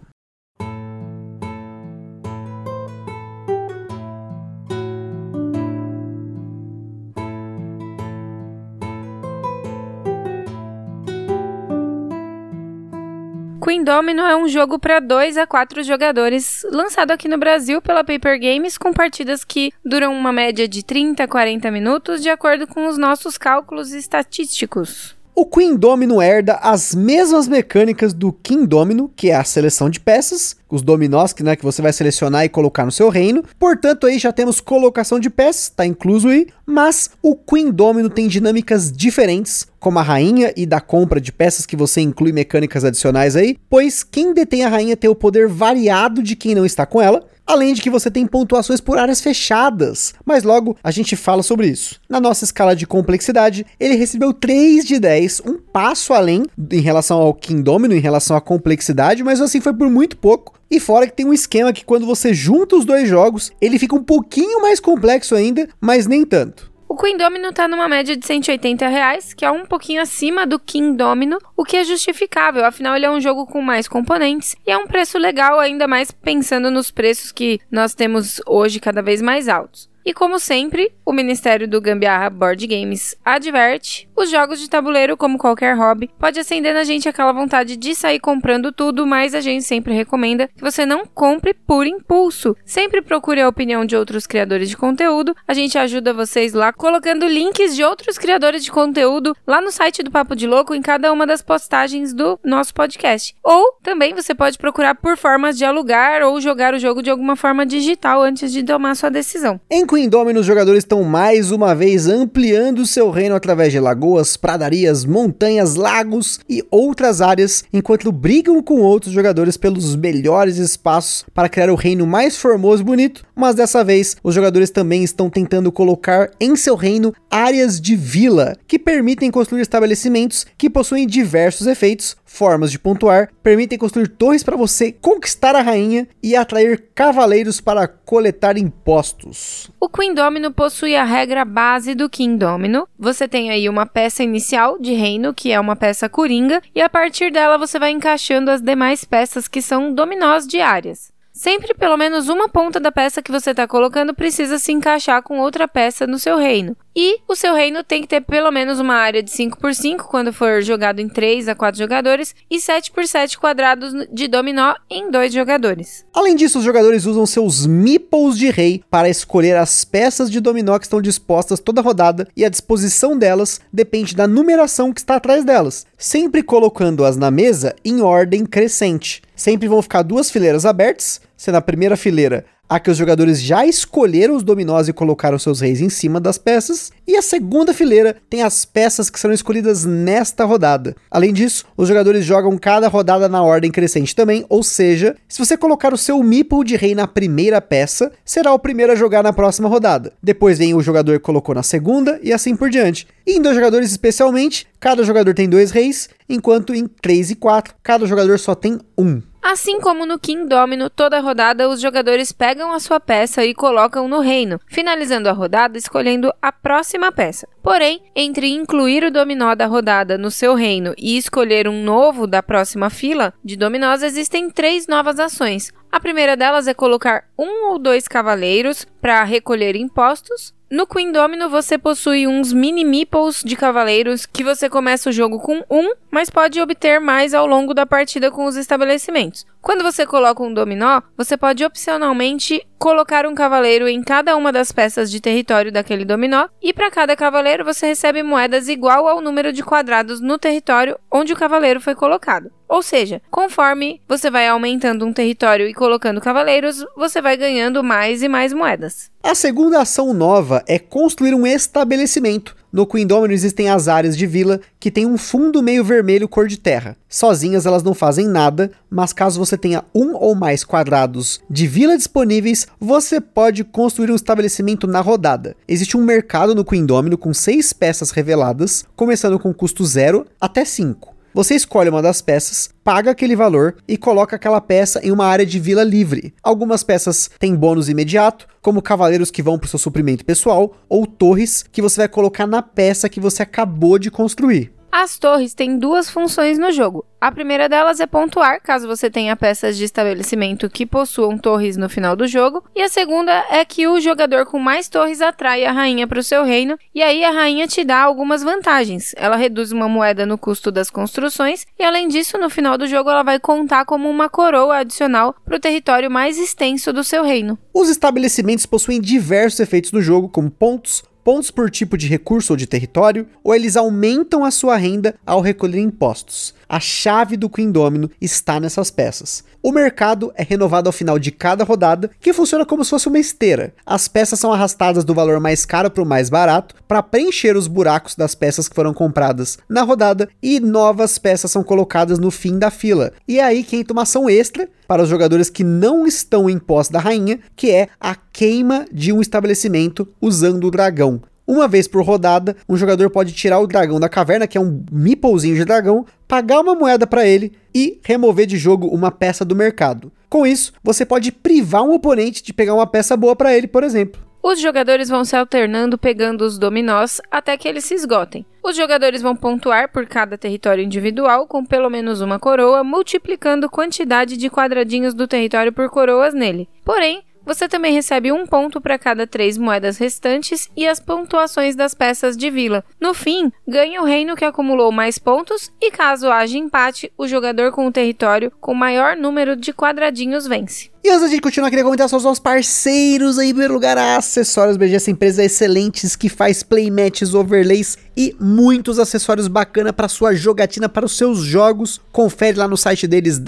Queen 13.70 13.84
Domino 13.84 14.22
é 14.22 14.34
um 14.34 14.48
jogo 14.48 14.80
para 14.80 14.98
2 14.98 15.38
a 15.38 15.46
4 15.46 15.84
jogadores, 15.84 16.66
lançado 16.72 17.12
aqui 17.12 17.28
no 17.28 17.38
Brasil 17.38 17.80
pela 17.80 18.02
Paper 18.02 18.36
Games, 18.40 18.76
com 18.76 18.92
partidas 18.92 19.44
que 19.44 19.72
duram 19.84 20.12
uma 20.12 20.32
média 20.32 20.66
de 20.66 20.82
30 20.82 21.22
a 21.22 21.28
40 21.28 21.70
minutos, 21.70 22.20
de 22.20 22.28
acordo 22.28 22.66
com 22.66 22.88
os 22.88 22.98
nossos 22.98 23.38
cálculos 23.38 23.92
estatísticos. 23.92 25.14
O 25.40 25.46
Queen 25.46 25.74
Domino 25.74 26.20
herda 26.20 26.56
as 26.56 26.94
mesmas 26.94 27.48
mecânicas 27.48 28.12
do 28.12 28.30
King 28.30 28.66
Domino, 28.66 29.10
que 29.16 29.30
é 29.30 29.34
a 29.34 29.42
seleção 29.42 29.88
de 29.88 29.98
peças, 29.98 30.54
os 30.68 30.82
dominós 30.82 31.32
que, 31.32 31.42
né, 31.42 31.56
que 31.56 31.64
você 31.64 31.80
vai 31.80 31.94
selecionar 31.94 32.44
e 32.44 32.48
colocar 32.50 32.84
no 32.84 32.92
seu 32.92 33.08
reino. 33.08 33.42
Portanto, 33.58 34.06
aí 34.06 34.18
já 34.18 34.32
temos 34.32 34.60
colocação 34.60 35.18
de 35.18 35.30
peças, 35.30 35.70
tá 35.70 35.86
incluso 35.86 36.28
aí. 36.28 36.46
Mas 36.66 37.08
o 37.22 37.34
Queen 37.34 37.70
Domino 37.70 38.10
tem 38.10 38.28
dinâmicas 38.28 38.92
diferentes, 38.92 39.66
como 39.78 39.98
a 39.98 40.02
rainha 40.02 40.52
e 40.54 40.66
da 40.66 40.78
compra 40.78 41.18
de 41.18 41.32
peças 41.32 41.64
que 41.64 41.74
você 41.74 42.02
inclui 42.02 42.32
mecânicas 42.32 42.84
adicionais 42.84 43.34
aí, 43.34 43.56
pois 43.70 44.04
quem 44.04 44.34
detém 44.34 44.62
a 44.62 44.68
rainha 44.68 44.94
tem 44.94 45.08
o 45.08 45.14
poder 45.14 45.48
variado 45.48 46.22
de 46.22 46.36
quem 46.36 46.54
não 46.54 46.66
está 46.66 46.84
com 46.84 47.00
ela, 47.00 47.24
além 47.50 47.74
de 47.74 47.82
que 47.82 47.90
você 47.90 48.10
tem 48.10 48.26
pontuações 48.26 48.80
por 48.80 48.98
áreas 48.98 49.20
fechadas. 49.20 50.14
Mas 50.24 50.44
logo 50.44 50.76
a 50.82 50.90
gente 50.90 51.16
fala 51.16 51.42
sobre 51.42 51.68
isso. 51.68 52.00
Na 52.08 52.20
nossa 52.20 52.44
escala 52.44 52.74
de 52.74 52.86
complexidade, 52.86 53.66
ele 53.78 53.96
recebeu 53.96 54.32
3 54.32 54.84
de 54.84 54.98
10, 54.98 55.42
um 55.46 55.58
passo 55.58 56.12
além 56.12 56.44
em 56.70 56.80
relação 56.80 57.18
ao 57.18 57.34
King 57.34 57.62
Domino, 57.62 57.94
em 57.94 58.00
relação 58.00 58.36
à 58.36 58.40
complexidade, 58.40 59.22
mas 59.22 59.40
assim 59.40 59.60
foi 59.60 59.74
por 59.74 59.90
muito 59.90 60.16
pouco. 60.16 60.60
E 60.70 60.78
fora 60.78 61.06
que 61.06 61.12
tem 61.12 61.26
um 61.26 61.34
esquema 61.34 61.72
que 61.72 61.84
quando 61.84 62.06
você 62.06 62.32
junta 62.32 62.76
os 62.76 62.84
dois 62.84 63.08
jogos, 63.08 63.50
ele 63.60 63.78
fica 63.78 63.96
um 63.96 64.02
pouquinho 64.04 64.62
mais 64.62 64.78
complexo 64.78 65.34
ainda, 65.34 65.68
mas 65.80 66.06
nem 66.06 66.24
tanto. 66.24 66.69
O 66.90 66.96
Queen 66.96 67.16
Domino 67.16 67.52
tá 67.52 67.68
numa 67.68 67.88
média 67.88 68.16
de 68.16 68.26
180 68.26 68.88
reais, 68.88 69.32
que 69.32 69.44
é 69.44 69.50
um 69.50 69.64
pouquinho 69.64 70.02
acima 70.02 70.44
do 70.44 70.58
King 70.58 70.96
Domino, 70.96 71.38
o 71.56 71.62
que 71.62 71.76
é 71.76 71.84
justificável, 71.84 72.64
afinal 72.64 72.96
ele 72.96 73.06
é 73.06 73.10
um 73.10 73.20
jogo 73.20 73.46
com 73.46 73.62
mais 73.62 73.86
componentes 73.86 74.56
e 74.66 74.72
é 74.72 74.76
um 74.76 74.88
preço 74.88 75.16
legal, 75.16 75.60
ainda 75.60 75.86
mais 75.86 76.10
pensando 76.10 76.68
nos 76.68 76.90
preços 76.90 77.30
que 77.30 77.60
nós 77.70 77.94
temos 77.94 78.40
hoje 78.44 78.80
cada 78.80 79.02
vez 79.02 79.22
mais 79.22 79.46
altos. 79.46 79.88
E 80.04 80.12
como 80.12 80.40
sempre, 80.40 80.92
o 81.06 81.12
Ministério 81.12 81.68
do 81.68 81.80
Gambiarra 81.80 82.28
Board 82.28 82.66
Games 82.66 83.14
adverte: 83.24 84.09
os 84.22 84.30
jogos 84.30 84.60
de 84.60 84.68
tabuleiro, 84.68 85.16
como 85.16 85.38
qualquer 85.38 85.76
hobby, 85.76 86.10
pode 86.18 86.38
acender 86.38 86.74
na 86.74 86.84
gente 86.84 87.08
aquela 87.08 87.32
vontade 87.32 87.76
de 87.76 87.94
sair 87.94 88.20
comprando 88.20 88.70
tudo, 88.72 89.06
mas 89.06 89.34
a 89.34 89.40
gente 89.40 89.64
sempre 89.64 89.94
recomenda 89.94 90.48
que 90.48 90.60
você 90.60 90.84
não 90.84 91.04
compre 91.06 91.54
por 91.54 91.86
impulso. 91.86 92.56
Sempre 92.64 93.00
procure 93.02 93.40
a 93.40 93.48
opinião 93.48 93.84
de 93.84 93.96
outros 93.96 94.26
criadores 94.26 94.68
de 94.68 94.76
conteúdo. 94.76 95.34
A 95.46 95.54
gente 95.54 95.78
ajuda 95.78 96.12
vocês 96.12 96.52
lá 96.52 96.72
colocando 96.72 97.26
links 97.26 97.74
de 97.74 97.82
outros 97.82 98.18
criadores 98.18 98.62
de 98.62 98.70
conteúdo 98.70 99.34
lá 99.46 99.60
no 99.60 99.70
site 99.70 100.02
do 100.02 100.10
Papo 100.10 100.36
de 100.36 100.46
Louco 100.46 100.74
em 100.74 100.82
cada 100.82 101.12
uma 101.12 101.26
das 101.26 101.42
postagens 101.42 102.12
do 102.12 102.38
nosso 102.44 102.74
podcast. 102.74 103.34
Ou 103.42 103.78
também 103.82 104.14
você 104.14 104.34
pode 104.34 104.58
procurar 104.58 104.94
por 104.94 105.16
formas 105.16 105.56
de 105.56 105.64
alugar 105.64 106.22
ou 106.22 106.40
jogar 106.40 106.74
o 106.74 106.78
jogo 106.78 107.02
de 107.02 107.10
alguma 107.10 107.36
forma 107.36 107.64
digital 107.64 108.22
antes 108.22 108.52
de 108.52 108.62
tomar 108.62 108.94
sua 108.94 109.10
decisão. 109.10 109.60
Em 109.70 109.86
Queen 109.86 110.10
os 110.38 110.46
jogadores 110.46 110.84
estão 110.84 111.02
mais 111.02 111.50
uma 111.50 111.74
vez 111.74 112.06
ampliando 112.06 112.84
seu 112.86 113.10
reino 113.10 113.34
através 113.34 113.72
de 113.72 113.80
lagoas 113.80 114.09
lagoas, 114.10 114.36
pradarias, 114.36 115.04
montanhas, 115.04 115.76
lagos 115.76 116.40
e 116.48 116.64
outras 116.70 117.20
áreas, 117.20 117.64
enquanto 117.72 118.10
brigam 118.10 118.60
com 118.62 118.80
outros 118.80 119.12
jogadores 119.12 119.56
pelos 119.56 119.94
melhores 119.94 120.56
espaços 120.56 121.24
para 121.32 121.48
criar 121.48 121.70
o 121.70 121.76
reino 121.76 122.06
mais 122.06 122.36
formoso 122.36 122.82
e 122.82 122.84
bonito, 122.84 123.24
mas 123.36 123.54
dessa 123.54 123.84
vez 123.84 124.16
os 124.22 124.34
jogadores 124.34 124.70
também 124.70 125.04
estão 125.04 125.30
tentando 125.30 125.70
colocar 125.70 126.30
em 126.40 126.56
seu 126.56 126.74
reino 126.74 127.12
áreas 127.30 127.80
de 127.80 127.94
vila, 127.94 128.56
que 128.66 128.78
permitem 128.78 129.30
construir 129.30 129.62
estabelecimentos 129.62 130.44
que 130.58 130.68
possuem 130.68 131.06
diversos 131.06 131.66
efeitos, 131.66 132.16
formas 132.30 132.70
de 132.70 132.78
pontuar, 132.78 133.28
permitem 133.42 133.76
construir 133.76 134.08
torres 134.08 134.42
para 134.42 134.56
você 134.56 134.92
conquistar 134.92 135.56
a 135.56 135.60
rainha 135.60 136.06
e 136.22 136.36
atrair 136.36 136.90
cavaleiros 136.94 137.60
para 137.60 137.88
coletar 137.88 138.56
impostos. 138.56 139.70
O 139.80 139.88
Queen 139.88 140.14
Domino 140.14 140.52
possui 140.52 140.94
a 140.94 141.04
regra 141.04 141.44
base 141.44 141.94
do 141.94 142.08
King 142.08 142.38
Domino. 142.38 142.88
Você 142.96 143.26
tem 143.26 143.50
aí 143.50 143.68
uma 143.68 143.84
peça 143.84 144.22
inicial 144.22 144.78
de 144.78 144.94
reino, 144.94 145.34
que 145.34 145.50
é 145.50 145.58
uma 145.58 145.74
peça 145.74 146.08
coringa, 146.08 146.62
e 146.74 146.80
a 146.80 146.88
partir 146.88 147.32
dela 147.32 147.58
você 147.58 147.78
vai 147.78 147.90
encaixando 147.90 148.50
as 148.50 148.62
demais 148.62 149.04
peças 149.04 149.48
que 149.48 149.60
são 149.60 149.92
dominós 149.92 150.46
diárias. 150.46 151.12
Sempre 151.32 151.74
pelo 151.74 151.96
menos 151.96 152.28
uma 152.28 152.48
ponta 152.48 152.78
da 152.78 152.92
peça 152.92 153.22
que 153.22 153.30
você 153.30 153.52
está 153.52 153.66
colocando 153.66 154.14
precisa 154.14 154.58
se 154.58 154.72
encaixar 154.72 155.22
com 155.22 155.38
outra 155.38 155.66
peça 155.66 156.06
no 156.06 156.18
seu 156.18 156.36
reino. 156.36 156.76
E 156.94 157.20
o 157.28 157.36
seu 157.36 157.54
reino 157.54 157.84
tem 157.84 158.02
que 158.02 158.08
ter 158.08 158.20
pelo 158.20 158.50
menos 158.50 158.80
uma 158.80 158.94
área 158.94 159.22
de 159.22 159.30
5 159.30 159.58
por 159.58 159.72
5 159.72 160.08
quando 160.08 160.32
for 160.32 160.60
jogado 160.60 161.00
em 161.00 161.08
3 161.08 161.48
a 161.48 161.54
4 161.54 161.78
jogadores 161.78 162.34
e 162.50 162.60
7 162.60 162.90
por 162.90 163.06
7 163.06 163.38
quadrados 163.38 163.92
de 164.12 164.26
dominó 164.26 164.74
em 164.90 165.08
2 165.08 165.32
jogadores. 165.32 166.04
Além 166.12 166.34
disso, 166.34 166.58
os 166.58 166.64
jogadores 166.64 167.06
usam 167.06 167.24
seus 167.26 167.64
meeples 167.64 168.36
de 168.36 168.50
rei 168.50 168.82
para 168.90 169.08
escolher 169.08 169.56
as 169.56 169.84
peças 169.84 170.28
de 170.28 170.40
dominó 170.40 170.78
que 170.78 170.86
estão 170.86 171.00
dispostas 171.00 171.60
toda 171.60 171.80
rodada 171.80 172.26
e 172.36 172.44
a 172.44 172.48
disposição 172.48 173.16
delas 173.16 173.60
depende 173.72 174.16
da 174.16 174.26
numeração 174.26 174.92
que 174.92 175.00
está 175.00 175.16
atrás 175.16 175.44
delas, 175.44 175.86
sempre 175.96 176.42
colocando-as 176.42 177.16
na 177.16 177.30
mesa 177.30 177.74
em 177.84 178.00
ordem 178.00 178.44
crescente. 178.44 179.22
Sempre 179.36 179.68
vão 179.68 179.80
ficar 179.80 180.02
duas 180.02 180.30
fileiras 180.30 180.66
abertas, 180.66 181.20
sendo 181.36 181.54
a 181.54 181.62
primeira 181.62 181.96
fileira 181.96 182.44
a 182.70 182.78
que 182.78 182.88
os 182.88 182.96
jogadores 182.96 183.42
já 183.42 183.66
escolheram 183.66 184.36
os 184.36 184.44
dominós 184.44 184.86
e 184.86 184.92
colocaram 184.92 185.36
seus 185.40 185.60
reis 185.60 185.80
em 185.80 185.88
cima 185.88 186.20
das 186.20 186.38
peças, 186.38 186.92
e 187.04 187.16
a 187.16 187.22
segunda 187.22 187.74
fileira 187.74 188.14
tem 188.30 188.42
as 188.42 188.64
peças 188.64 189.10
que 189.10 189.18
serão 189.18 189.34
escolhidas 189.34 189.84
nesta 189.84 190.44
rodada. 190.44 190.94
Além 191.10 191.32
disso, 191.32 191.64
os 191.76 191.88
jogadores 191.88 192.24
jogam 192.24 192.56
cada 192.56 192.86
rodada 192.86 193.28
na 193.28 193.42
ordem 193.42 193.72
crescente 193.72 194.14
também, 194.14 194.46
ou 194.48 194.62
seja, 194.62 195.16
se 195.28 195.44
você 195.44 195.56
colocar 195.56 195.92
o 195.92 195.98
seu 195.98 196.22
meeple 196.22 196.62
de 196.62 196.76
rei 196.76 196.94
na 196.94 197.08
primeira 197.08 197.60
peça, 197.60 198.12
será 198.24 198.52
o 198.52 198.58
primeiro 198.58 198.92
a 198.92 198.96
jogar 198.96 199.24
na 199.24 199.32
próxima 199.32 199.68
rodada. 199.68 200.12
Depois 200.22 200.56
vem 200.56 200.72
o 200.72 200.80
jogador 200.80 201.14
que 201.14 201.24
colocou 201.24 201.56
na 201.56 201.64
segunda 201.64 202.20
e 202.22 202.32
assim 202.32 202.54
por 202.54 202.70
diante. 202.70 203.04
E 203.26 203.32
em 203.32 203.42
dois 203.42 203.56
jogadores 203.56 203.90
especialmente, 203.90 204.68
cada 204.78 205.02
jogador 205.02 205.34
tem 205.34 205.48
dois 205.48 205.72
reis, 205.72 206.08
enquanto 206.28 206.72
em 206.72 206.86
três 206.86 207.32
e 207.32 207.34
quatro, 207.34 207.74
cada 207.82 208.06
jogador 208.06 208.38
só 208.38 208.54
tem 208.54 208.78
um. 208.96 209.20
Assim 209.42 209.80
como 209.80 210.04
no 210.04 210.18
King 210.18 210.46
Domino, 210.46 210.90
toda 210.90 211.18
rodada 211.18 211.68
os 211.68 211.80
jogadores 211.80 212.30
pegam 212.30 212.72
a 212.72 212.78
sua 212.78 213.00
peça 213.00 213.44
e 213.44 213.54
colocam 213.54 214.06
no 214.06 214.20
reino, 214.20 214.60
finalizando 214.66 215.28
a 215.28 215.32
rodada 215.32 215.78
escolhendo 215.78 216.32
a 216.42 216.52
próxima 216.52 217.10
peça. 217.10 217.48
Porém, 217.62 218.02
entre 218.14 218.52
incluir 218.52 219.02
o 219.02 219.10
dominó 219.10 219.54
da 219.54 219.66
rodada 219.66 220.18
no 220.18 220.30
seu 220.30 220.54
reino 220.54 220.94
e 220.96 221.16
escolher 221.16 221.66
um 221.66 221.82
novo 221.82 222.26
da 222.26 222.42
próxima 222.42 222.90
fila 222.90 223.32
de 223.42 223.56
dominós, 223.56 224.02
existem 224.02 224.50
três 224.50 224.86
novas 224.86 225.18
ações. 225.18 225.72
A 225.90 225.98
primeira 225.98 226.36
delas 226.36 226.68
é 226.68 226.74
colocar 226.74 227.24
um 227.38 227.70
ou 227.70 227.78
dois 227.78 228.06
cavaleiros 228.06 228.86
para 229.00 229.24
recolher 229.24 229.74
impostos, 229.74 230.54
no 230.70 230.86
Queen 230.86 231.10
Domino 231.10 231.50
você 231.50 231.76
possui 231.76 232.28
uns 232.28 232.52
mini 232.52 232.84
meeples 232.84 233.42
de 233.44 233.56
cavaleiros 233.56 234.24
que 234.24 234.44
você 234.44 234.70
começa 234.70 235.10
o 235.10 235.12
jogo 235.12 235.40
com 235.40 235.64
um, 235.68 235.94
mas 236.10 236.30
pode 236.30 236.60
obter 236.60 237.00
mais 237.00 237.34
ao 237.34 237.46
longo 237.46 237.74
da 237.74 237.84
partida 237.84 238.30
com 238.30 238.44
os 238.44 238.56
estabelecimentos. 238.56 239.44
Quando 239.60 239.82
você 239.82 240.06
coloca 240.06 240.42
um 240.42 240.54
dominó, 240.54 241.02
você 241.16 241.36
pode 241.36 241.64
opcionalmente 241.64 242.64
colocar 242.80 243.26
um 243.26 243.34
cavaleiro 243.34 243.86
em 243.86 244.02
cada 244.02 244.34
uma 244.34 244.50
das 244.50 244.72
peças 244.72 245.10
de 245.10 245.20
território 245.20 245.70
daquele 245.70 246.02
dominó, 246.02 246.48
e 246.62 246.72
para 246.72 246.90
cada 246.90 247.14
cavaleiro 247.14 247.62
você 247.62 247.88
recebe 247.88 248.22
moedas 248.22 248.68
igual 248.68 249.06
ao 249.06 249.20
número 249.20 249.52
de 249.52 249.62
quadrados 249.62 250.18
no 250.18 250.38
território 250.38 250.98
onde 251.12 251.34
o 251.34 251.36
cavaleiro 251.36 251.78
foi 251.78 251.94
colocado. 251.94 252.50
Ou 252.66 252.82
seja, 252.82 253.20
conforme 253.30 254.00
você 254.08 254.30
vai 254.30 254.48
aumentando 254.48 255.04
um 255.04 255.12
território 255.12 255.68
e 255.68 255.74
colocando 255.74 256.20
cavaleiros, 256.20 256.82
você 256.96 257.20
vai 257.20 257.36
ganhando 257.36 257.84
mais 257.84 258.22
e 258.22 258.28
mais 258.28 258.52
moedas. 258.52 259.10
A 259.22 259.34
segunda 259.34 259.82
ação 259.82 260.14
nova 260.14 260.64
é 260.66 260.78
construir 260.78 261.34
um 261.34 261.46
estabelecimento. 261.46 262.56
No 262.72 262.86
Queen 262.86 263.06
Domino 263.06 263.34
existem 263.34 263.68
as 263.68 263.88
áreas 263.88 264.16
de 264.16 264.26
vila 264.26 264.60
que 264.78 264.90
tem 264.90 265.04
um 265.04 265.18
fundo 265.18 265.62
meio 265.62 265.82
vermelho 265.84 266.28
cor 266.28 266.46
de 266.46 266.56
terra. 266.56 266.96
Sozinhas 267.08 267.66
elas 267.66 267.82
não 267.82 267.94
fazem 267.94 268.28
nada, 268.28 268.70
mas 268.88 269.12
caso 269.12 269.40
você 269.40 269.58
tenha 269.58 269.82
um 269.92 270.14
ou 270.14 270.36
mais 270.36 270.62
quadrados 270.62 271.40
de 271.50 271.66
vila 271.66 271.96
disponíveis, 271.96 272.68
você 272.78 273.20
pode 273.20 273.64
construir 273.64 274.12
um 274.12 274.16
estabelecimento 274.16 274.86
na 274.86 275.00
rodada. 275.00 275.56
Existe 275.66 275.96
um 275.96 276.04
mercado 276.04 276.54
no 276.54 276.64
Queen 276.64 276.86
Domino 276.86 277.18
com 277.18 277.34
seis 277.34 277.72
peças 277.72 278.12
reveladas, 278.12 278.84
começando 278.94 279.38
com 279.38 279.52
custo 279.52 279.84
0 279.84 280.24
até 280.40 280.64
5. 280.64 281.19
Você 281.32 281.54
escolhe 281.54 281.88
uma 281.88 282.02
das 282.02 282.20
peças, 282.20 282.70
paga 282.82 283.12
aquele 283.12 283.36
valor 283.36 283.76
e 283.86 283.96
coloca 283.96 284.34
aquela 284.34 284.60
peça 284.60 285.00
em 285.04 285.12
uma 285.12 285.26
área 285.26 285.46
de 285.46 285.60
vila 285.60 285.84
livre. 285.84 286.34
Algumas 286.42 286.82
peças 286.82 287.30
têm 287.38 287.54
bônus 287.54 287.88
imediato, 287.88 288.48
como 288.60 288.82
cavaleiros 288.82 289.30
que 289.30 289.42
vão 289.42 289.56
para 289.56 289.66
o 289.66 289.68
seu 289.68 289.78
suprimento 289.78 290.24
pessoal, 290.24 290.74
ou 290.88 291.06
torres 291.06 291.64
que 291.70 291.80
você 291.80 292.00
vai 292.00 292.08
colocar 292.08 292.48
na 292.48 292.62
peça 292.62 293.08
que 293.08 293.20
você 293.20 293.44
acabou 293.44 293.96
de 293.96 294.10
construir. 294.10 294.72
As 294.92 295.18
torres 295.18 295.54
têm 295.54 295.78
duas 295.78 296.10
funções 296.10 296.58
no 296.58 296.72
jogo. 296.72 297.04
A 297.20 297.30
primeira 297.30 297.68
delas 297.68 298.00
é 298.00 298.06
pontuar, 298.06 298.60
caso 298.60 298.88
você 298.88 299.10
tenha 299.10 299.36
peças 299.36 299.76
de 299.76 299.84
estabelecimento 299.84 300.70
que 300.70 300.86
possuam 300.86 301.38
torres 301.38 301.76
no 301.76 301.88
final 301.88 302.16
do 302.16 302.26
jogo, 302.26 302.64
e 302.74 302.82
a 302.82 302.88
segunda 302.88 303.44
é 303.50 303.64
que 303.64 303.86
o 303.86 304.00
jogador 304.00 304.46
com 304.46 304.58
mais 304.58 304.88
torres 304.88 305.20
atrai 305.20 305.64
a 305.64 305.70
rainha 305.70 306.08
para 306.08 306.18
o 306.18 306.22
seu 306.22 306.44
reino, 306.44 306.78
e 306.94 307.02
aí 307.02 307.22
a 307.22 307.30
rainha 307.30 307.68
te 307.68 307.84
dá 307.84 308.00
algumas 308.00 308.42
vantagens. 308.42 309.12
Ela 309.16 309.36
reduz 309.36 309.70
uma 309.70 309.88
moeda 309.88 310.24
no 310.24 310.38
custo 310.38 310.72
das 310.72 310.90
construções, 310.90 311.66
e 311.78 311.84
além 311.84 312.08
disso, 312.08 312.38
no 312.38 312.50
final 312.50 312.78
do 312.78 312.86
jogo 312.86 313.10
ela 313.10 313.22
vai 313.22 313.38
contar 313.38 313.84
como 313.84 314.08
uma 314.08 314.28
coroa 314.28 314.78
adicional 314.78 315.36
para 315.44 315.56
o 315.56 315.60
território 315.60 316.10
mais 316.10 316.38
extenso 316.38 316.92
do 316.92 317.04
seu 317.04 317.22
reino. 317.22 317.58
Os 317.72 317.90
estabelecimentos 317.90 318.66
possuem 318.66 319.00
diversos 319.00 319.60
efeitos 319.60 319.92
no 319.92 320.00
jogo, 320.00 320.28
como 320.28 320.50
pontos, 320.50 321.04
pontos 321.24 321.50
por 321.50 321.70
tipo 321.70 321.96
de 321.96 322.06
recurso 322.06 322.52
ou 322.52 322.56
de 322.56 322.66
território, 322.66 323.26
ou 323.42 323.54
eles 323.54 323.76
aumentam 323.76 324.44
a 324.44 324.50
sua 324.50 324.76
renda 324.76 325.14
ao 325.24 325.40
recolher 325.40 325.80
impostos. 325.80 326.54
A 326.72 326.78
chave 326.78 327.36
do 327.36 327.50
Queen 327.50 327.72
Domino 327.72 328.08
está 328.20 328.60
nessas 328.60 328.92
peças. 328.92 329.42
O 329.60 329.72
mercado 329.72 330.32
é 330.36 330.44
renovado 330.44 330.88
ao 330.88 330.92
final 330.92 331.18
de 331.18 331.32
cada 331.32 331.64
rodada, 331.64 332.08
que 332.20 332.32
funciona 332.32 332.64
como 332.64 332.84
se 332.84 332.90
fosse 332.90 333.08
uma 333.08 333.18
esteira. 333.18 333.74
As 333.84 334.06
peças 334.06 334.38
são 334.38 334.52
arrastadas 334.52 335.02
do 335.02 335.12
valor 335.12 335.40
mais 335.40 335.66
caro 335.66 335.90
para 335.90 336.04
o 336.04 336.06
mais 336.06 336.30
barato, 336.30 336.76
para 336.86 337.02
preencher 337.02 337.56
os 337.56 337.66
buracos 337.66 338.14
das 338.14 338.36
peças 338.36 338.68
que 338.68 338.76
foram 338.76 338.94
compradas 338.94 339.58
na 339.68 339.82
rodada, 339.82 340.28
e 340.40 340.60
novas 340.60 341.18
peças 341.18 341.50
são 341.50 341.64
colocadas 341.64 342.20
no 342.20 342.30
fim 342.30 342.56
da 342.56 342.70
fila. 342.70 343.12
E 343.26 343.40
é 343.40 343.42
aí 343.42 343.64
que 343.64 343.74
entra 343.74 343.92
uma 343.92 344.02
ação 344.02 344.30
extra 344.30 344.68
para 344.86 345.02
os 345.02 345.08
jogadores 345.08 345.50
que 345.50 345.64
não 345.64 346.06
estão 346.06 346.48
em 346.48 346.56
posse 346.56 346.92
da 346.92 347.00
rainha, 347.00 347.40
que 347.56 347.68
é 347.72 347.88
a 348.00 348.14
queima 348.14 348.86
de 348.92 349.12
um 349.12 349.20
estabelecimento 349.20 350.06
usando 350.20 350.68
o 350.68 350.70
dragão. 350.70 351.20
Uma 351.50 351.66
vez 351.66 351.88
por 351.88 352.04
rodada, 352.04 352.56
um 352.68 352.76
jogador 352.76 353.10
pode 353.10 353.32
tirar 353.32 353.58
o 353.58 353.66
dragão 353.66 353.98
da 353.98 354.08
caverna, 354.08 354.46
que 354.46 354.56
é 354.56 354.60
um 354.60 354.84
meeplezinho 354.92 355.56
de 355.56 355.64
dragão, 355.64 356.06
pagar 356.28 356.60
uma 356.60 356.76
moeda 356.76 357.08
para 357.08 357.26
ele 357.26 357.50
e 357.74 357.98
remover 358.04 358.46
de 358.46 358.56
jogo 358.56 358.86
uma 358.86 359.10
peça 359.10 359.44
do 359.44 359.56
mercado. 359.56 360.12
Com 360.28 360.46
isso, 360.46 360.72
você 360.80 361.04
pode 361.04 361.32
privar 361.32 361.82
um 361.82 361.92
oponente 361.92 362.40
de 362.40 362.52
pegar 362.52 362.72
uma 362.72 362.86
peça 362.86 363.16
boa 363.16 363.34
para 363.34 363.52
ele, 363.52 363.66
por 363.66 363.82
exemplo. 363.82 364.22
Os 364.40 364.60
jogadores 364.60 365.08
vão 365.08 365.24
se 365.24 365.34
alternando 365.34 365.98
pegando 365.98 366.42
os 366.42 366.56
dominós 366.56 367.20
até 367.28 367.56
que 367.56 367.66
eles 367.66 367.84
se 367.84 367.94
esgotem. 367.94 368.46
Os 368.62 368.76
jogadores 368.76 369.20
vão 369.20 369.34
pontuar 369.34 369.90
por 369.90 370.06
cada 370.06 370.38
território 370.38 370.84
individual 370.84 371.48
com 371.48 371.64
pelo 371.64 371.90
menos 371.90 372.20
uma 372.20 372.38
coroa, 372.38 372.84
multiplicando 372.84 373.66
a 373.66 373.68
quantidade 373.68 374.36
de 374.36 374.48
quadradinhos 374.48 375.14
do 375.14 375.26
território 375.26 375.72
por 375.72 375.90
coroas 375.90 376.32
nele. 376.32 376.68
Porém, 376.84 377.24
você 377.50 377.68
também 377.68 377.92
recebe 377.92 378.30
um 378.30 378.46
ponto 378.46 378.80
para 378.80 378.96
cada 378.96 379.26
três 379.26 379.58
moedas 379.58 379.98
restantes 379.98 380.68
e 380.76 380.86
as 380.86 381.00
pontuações 381.00 381.74
das 381.74 381.94
peças 381.94 382.36
de 382.36 382.48
vila. 382.48 382.84
No 383.00 383.12
fim, 383.12 383.50
ganha 383.66 384.00
o 384.00 384.04
reino 384.04 384.36
que 384.36 384.44
acumulou 384.44 384.92
mais 384.92 385.18
pontos 385.18 385.68
e 385.82 385.90
caso 385.90 386.30
haja 386.30 386.56
empate, 386.56 387.12
o 387.18 387.26
jogador 387.26 387.72
com 387.72 387.88
o 387.88 387.90
território 387.90 388.52
com 388.60 388.72
maior 388.72 389.16
número 389.16 389.56
de 389.56 389.72
quadradinhos 389.72 390.46
vence. 390.46 390.92
E 391.02 391.10
antes 391.10 391.30
de 391.30 391.40
continuar, 391.40 391.70
queria 391.70 391.82
comentar 391.84 392.08
sobre 392.08 392.18
os 392.18 392.24
nossos 392.24 392.38
parceiros 392.38 393.38
aí, 393.38 393.48
em 393.48 393.52
primeiro 393.52 393.72
lugar, 393.72 393.96
a 393.96 394.18
Acessórios 394.18 394.76
BG, 394.76 394.94
essa 394.94 395.10
empresa 395.10 395.42
excelentes 395.42 396.14
que 396.14 396.28
faz 396.28 396.62
playmats, 396.62 397.34
overlays 397.34 397.96
e 398.14 398.36
muitos 398.38 398.98
acessórios 398.98 399.48
bacana 399.48 399.94
para 399.94 400.08
sua 400.08 400.34
jogatina, 400.34 400.90
para 400.90 401.06
os 401.06 401.16
seus 401.16 401.38
jogos. 401.38 402.00
Confere 402.12 402.58
lá 402.58 402.68
no 402.68 402.76
site 402.76 403.08
deles 403.08 403.38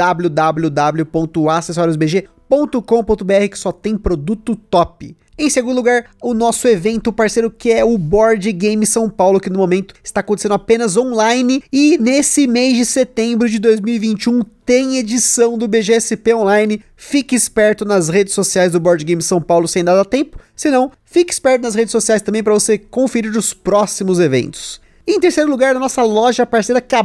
www.acessoriosbg.com.br 2.53 3.49
que 3.51 3.59
só 3.59 3.73
tem 3.73 3.97
produto 3.97 4.55
top. 4.55 5.17
Em 5.39 5.49
segundo 5.49 5.77
lugar, 5.77 6.05
o 6.23 6.35
nosso 6.35 6.69
evento 6.69 7.13
parceiro 7.13 7.51
que 7.51 7.73
é 7.73 7.83
o 7.83 7.97
Board 7.97 8.53
Game 8.53 8.85
São 8.87 9.09
Paulo, 9.09 9.41
que 9.41 9.49
no 9.49 9.59
momento 9.59 9.95
está 10.05 10.21
acontecendo 10.21 10.53
apenas 10.53 10.97
online 10.97 11.65
e 11.73 11.97
nesse 11.99 12.47
mês 12.47 12.77
de 12.77 12.85
setembro 12.85 13.49
de 13.49 13.59
2021 13.59 14.43
tem 14.65 14.99
edição 14.99 15.57
do 15.57 15.67
BGSP 15.67 16.35
Online. 16.35 16.83
Fique 16.95 17.35
esperto 17.35 17.85
nas 17.85 18.09
redes 18.09 18.35
sociais 18.35 18.73
do 18.73 18.81
Board 18.81 19.03
Game 19.05 19.23
São 19.23 19.41
Paulo 19.41 19.67
sem 19.67 19.83
dar 19.83 20.05
tempo, 20.05 20.39
senão 20.55 20.93
fique 21.05 21.33
esperto 21.33 21.63
nas 21.63 21.75
redes 21.75 21.93
sociais 21.93 22.21
também 22.21 22.43
para 22.43 22.53
você 22.53 22.77
conferir 22.77 23.37
os 23.37 23.55
próximos 23.55 24.21
eventos. 24.21 24.81
Em 25.05 25.19
terceiro 25.19 25.51
lugar, 25.51 25.75
a 25.75 25.81
nossa 25.81 26.03
loja 26.05 26.47
parceira 26.47 26.81
que 26.81 26.95
é 26.95 27.01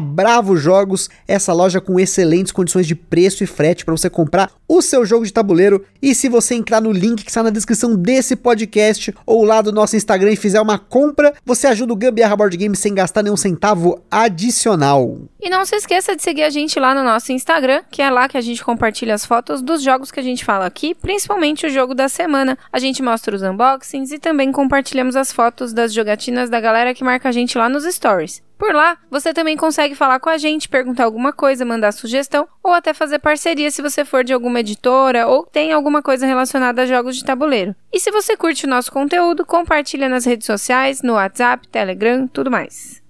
Jogos, 0.55 1.09
essa 1.27 1.51
loja 1.51 1.81
com 1.81 1.99
excelentes 1.99 2.51
condições 2.51 2.85
de 2.85 2.93
preço 2.93 3.43
e 3.43 3.47
frete 3.47 3.83
para 3.83 3.95
você 3.97 4.07
comprar 4.07 4.51
o 4.67 4.81
seu 4.81 5.05
jogo 5.05 5.25
de 5.25 5.33
tabuleiro. 5.33 5.85
E 6.01 6.13
se 6.13 6.27
você 6.27 6.55
entrar 6.55 6.81
no 6.81 6.91
link 6.91 7.23
que 7.23 7.29
está 7.29 7.41
na 7.41 7.49
descrição 7.49 7.95
desse 7.95 8.35
podcast 8.35 9.13
ou 9.25 9.43
lá 9.43 9.61
do 9.61 9.71
nosso 9.71 9.95
Instagram 9.95 10.33
e 10.33 10.35
fizer 10.35 10.61
uma 10.61 10.77
compra, 10.77 11.33
você 11.45 11.67
ajuda 11.67 11.93
o 11.93 11.95
Gambiarra 11.95 12.35
Board 12.35 12.57
Game 12.57 12.75
sem 12.75 12.93
gastar 12.93 13.23
nenhum 13.23 13.37
centavo 13.37 14.01
adicional. 14.11 15.17
E 15.41 15.49
não 15.49 15.63
se 15.65 15.75
esqueça 15.75 16.15
de 16.15 16.23
seguir 16.23 16.43
a 16.43 16.49
gente 16.49 16.79
lá 16.79 16.93
no 16.93 17.03
nosso 17.03 17.31
Instagram, 17.31 17.83
que 17.91 18.01
é 18.01 18.09
lá 18.09 18.27
que 18.27 18.37
a 18.37 18.41
gente 18.41 18.63
compartilha 18.63 19.13
as 19.13 19.25
fotos 19.25 19.61
dos 19.61 19.81
jogos 19.81 20.11
que 20.11 20.19
a 20.19 20.23
gente 20.23 20.43
fala 20.43 20.65
aqui, 20.65 20.95
principalmente 20.95 21.65
o 21.65 21.69
jogo 21.69 21.93
da 21.93 22.09
semana. 22.09 22.57
A 22.71 22.79
gente 22.79 23.01
mostra 23.01 23.35
os 23.35 23.41
unboxings 23.41 24.11
e 24.11 24.19
também 24.19 24.51
compartilhamos 24.51 25.15
as 25.15 25.31
fotos 25.31 25.73
das 25.73 25.93
jogatinas 25.93 26.49
da 26.49 26.59
galera 26.59 26.93
que 26.93 27.03
marca 27.03 27.29
a 27.29 27.31
gente 27.31 27.57
lá 27.57 27.69
nos 27.69 27.83
stories. 27.85 28.46
Por 28.57 28.73
lá, 28.73 28.97
você 29.09 29.33
também 29.33 29.55
consegue 29.55 29.93
falar 29.93 30.19
com 30.19 30.29
a 30.29 30.37
gente, 30.37 30.67
perguntar 30.67 31.03
alguma 31.03 31.31
coisa, 31.31 31.63
mandar 31.63 31.91
sugestão 31.91 32.47
ou 32.63 32.73
até 32.73 32.91
fazer 32.91 33.19
parceria 33.19 33.69
se 33.69 33.83
você 33.83 34.03
for 34.03 34.23
de 34.23 34.33
alguma 34.33 34.61
editora 34.61 35.27
ou 35.27 35.45
tem 35.45 35.71
alguma 35.71 36.01
coisa 36.01 36.25
relacionada 36.25 36.81
a 36.81 36.85
jogos 36.85 37.15
de 37.15 37.23
tabuleiro. 37.23 37.75
E 37.93 37.99
se 37.99 38.09
você 38.09 38.35
curte 38.35 38.65
o 38.65 38.69
nosso 38.69 38.91
conteúdo, 38.91 39.45
compartilha 39.45 40.09
nas 40.09 40.25
redes 40.25 40.47
sociais, 40.47 41.03
no 41.03 41.13
WhatsApp, 41.13 41.67
Telegram, 41.67 42.27
tudo 42.27 42.49
mais. 42.49 43.05